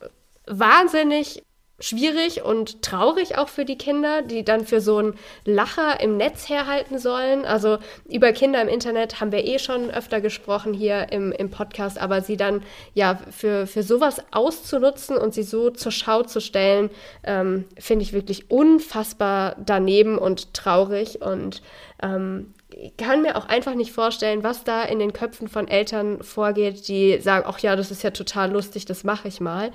[0.46, 1.42] wahnsinnig
[1.80, 5.14] schwierig und traurig auch für die Kinder, die dann für so einen
[5.44, 7.44] Lacher im Netz herhalten sollen.
[7.44, 11.98] Also über Kinder im Internet haben wir eh schon öfter gesprochen hier im, im Podcast,
[11.98, 12.62] aber sie dann
[12.92, 16.90] ja für, für sowas auszunutzen und sie so zur Schau zu stellen,
[17.24, 21.62] ähm, finde ich wirklich unfassbar daneben und traurig und
[22.02, 22.52] ähm,
[22.96, 27.18] kann mir auch einfach nicht vorstellen, was da in den Köpfen von Eltern vorgeht, die
[27.20, 29.70] sagen, ach ja, das ist ja total lustig, das mache ich mal.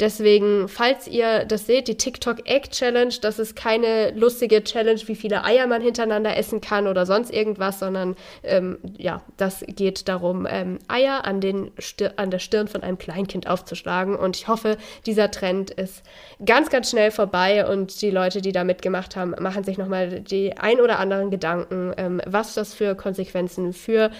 [0.00, 5.14] Deswegen, falls ihr das seht, die TikTok Egg Challenge, das ist keine lustige Challenge, wie
[5.14, 10.46] viele Eier man hintereinander essen kann oder sonst irgendwas, sondern ähm, ja, das geht darum,
[10.50, 11.70] ähm, Eier an, den
[12.16, 14.16] an der Stirn von einem Kleinkind aufzuschlagen.
[14.16, 16.02] Und ich hoffe, dieser Trend ist
[16.44, 20.56] ganz, ganz schnell vorbei und die Leute, die da mitgemacht haben, machen sich nochmal die
[20.56, 24.10] ein oder anderen Gedanken, ähm, was das für Konsequenzen für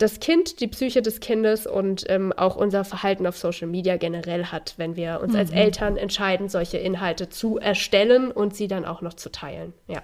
[0.00, 4.46] das Kind, die Psyche des Kindes und ähm, auch unser Verhalten auf Social Media generell
[4.46, 5.38] hat, wenn wir uns mhm.
[5.38, 9.74] als Eltern entscheiden, solche Inhalte zu erstellen und sie dann auch noch zu teilen.
[9.88, 10.02] Ja.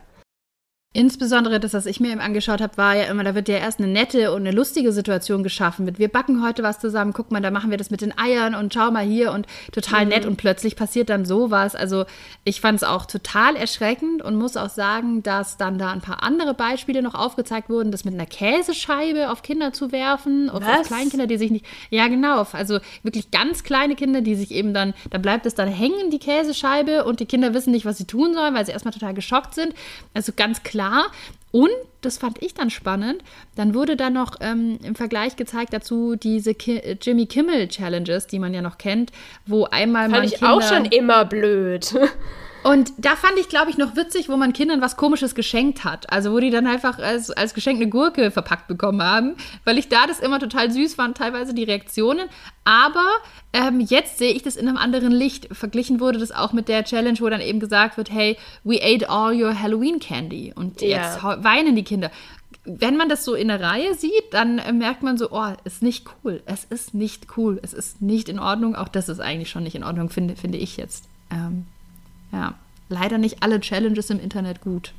[0.96, 3.80] Insbesondere das, was ich mir eben angeschaut habe, war ja immer, da wird ja erst
[3.80, 7.42] eine nette und eine lustige Situation geschaffen mit, wir backen heute was zusammen, guck mal,
[7.42, 10.08] da machen wir das mit den Eiern und schau mal hier und total mhm.
[10.08, 11.74] nett und plötzlich passiert dann sowas.
[11.74, 12.06] Also
[12.44, 16.22] ich fand es auch total erschreckend und muss auch sagen, dass dann da ein paar
[16.22, 20.86] andere Beispiele noch aufgezeigt wurden, das mit einer Käsescheibe auf Kinder zu werfen, auf, auf
[20.86, 24.94] Kleinkinder, die sich nicht, ja genau, also wirklich ganz kleine Kinder, die sich eben dann,
[25.10, 28.32] da bleibt es dann hängen, die Käsescheibe und die Kinder wissen nicht, was sie tun
[28.32, 29.74] sollen, weil sie erstmal total geschockt sind.
[30.14, 31.06] Also ganz klar klar.
[31.52, 31.70] Und,
[32.02, 33.22] das fand ich dann spannend,
[33.54, 38.38] dann wurde da noch ähm, im Vergleich gezeigt dazu diese Ki Jimmy Kimmel Challenges, die
[38.38, 39.10] man ja noch kennt,
[39.46, 41.94] wo einmal fand man ich Kinder auch schon immer blöd.
[42.66, 46.12] Und da fand ich, glaube ich, noch witzig, wo man Kindern was Komisches geschenkt hat.
[46.12, 49.88] Also wo die dann einfach als, als Geschenk eine Gurke verpackt bekommen haben, weil ich
[49.88, 52.28] da das immer total süß fand, teilweise die Reaktionen.
[52.64, 53.06] Aber
[53.52, 55.46] ähm, jetzt sehe ich das in einem anderen Licht.
[55.52, 59.08] Verglichen wurde das auch mit der Challenge, wo dann eben gesagt wird, hey, we ate
[59.08, 60.52] all your Halloween candy.
[60.52, 62.10] Und jetzt weinen die Kinder
[62.68, 65.84] wenn man das so in der Reihe sieht, dann äh, merkt man so, oh, ist
[65.84, 66.42] nicht cool.
[66.46, 67.60] Es ist nicht cool.
[67.62, 68.74] Es ist nicht in Ordnung.
[68.74, 71.04] Auch das ist eigentlich schon nicht in Ordnung, finde, finde ich jetzt.
[71.30, 71.66] Ähm,
[72.32, 72.54] ja,
[72.88, 74.92] leider nicht alle Challenges im Internet gut.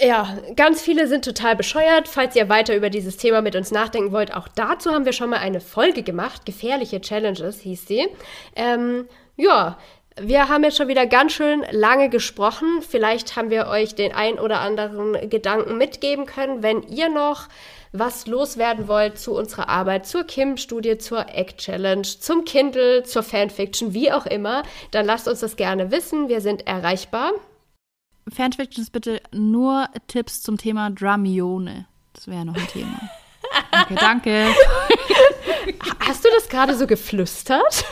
[0.00, 2.08] Ja, ganz viele sind total bescheuert.
[2.08, 5.30] Falls ihr weiter über dieses Thema mit uns nachdenken wollt, auch dazu haben wir schon
[5.30, 6.44] mal eine Folge gemacht.
[6.44, 8.08] Gefährliche Challenges hieß sie.
[8.56, 9.06] Ähm,
[9.36, 9.78] ja,
[10.20, 12.82] wir haben jetzt schon wieder ganz schön lange gesprochen.
[12.86, 16.62] Vielleicht haben wir euch den ein oder anderen Gedanken mitgeben können.
[16.62, 17.48] Wenn ihr noch
[17.92, 24.10] was loswerden wollt zu unserer Arbeit, zur Kim-Studie, zur Egg-Challenge, zum Kindle, zur Fanfiction, wie
[24.10, 26.28] auch immer, dann lasst uns das gerne wissen.
[26.28, 27.32] Wir sind erreichbar.
[28.28, 31.86] Fanfictions bitte nur Tipps zum Thema Dramione.
[32.14, 32.98] Das wäre noch ein Thema.
[33.70, 34.46] Danke, danke.
[36.00, 37.84] Hast du das gerade so geflüstert?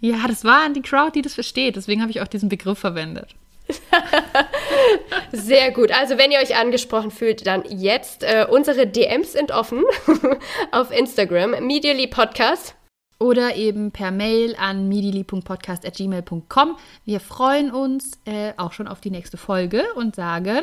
[0.00, 1.76] Ja, das war an die Crowd, die das versteht.
[1.76, 3.34] Deswegen habe ich auch diesen Begriff verwendet.
[5.32, 5.92] Sehr gut.
[5.92, 8.22] Also wenn ihr euch angesprochen fühlt, dann jetzt.
[8.22, 9.84] Äh, unsere DMs sind offen
[10.72, 12.74] auf Instagram, Medially Podcast.
[13.18, 16.76] Oder eben per Mail an medially.podcast.gmail.com.
[17.06, 20.62] Wir freuen uns äh, auch schon auf die nächste Folge und sagen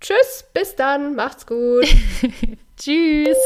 [0.00, 1.86] Tschüss, bis dann, macht's gut.
[2.76, 3.36] Tschüss.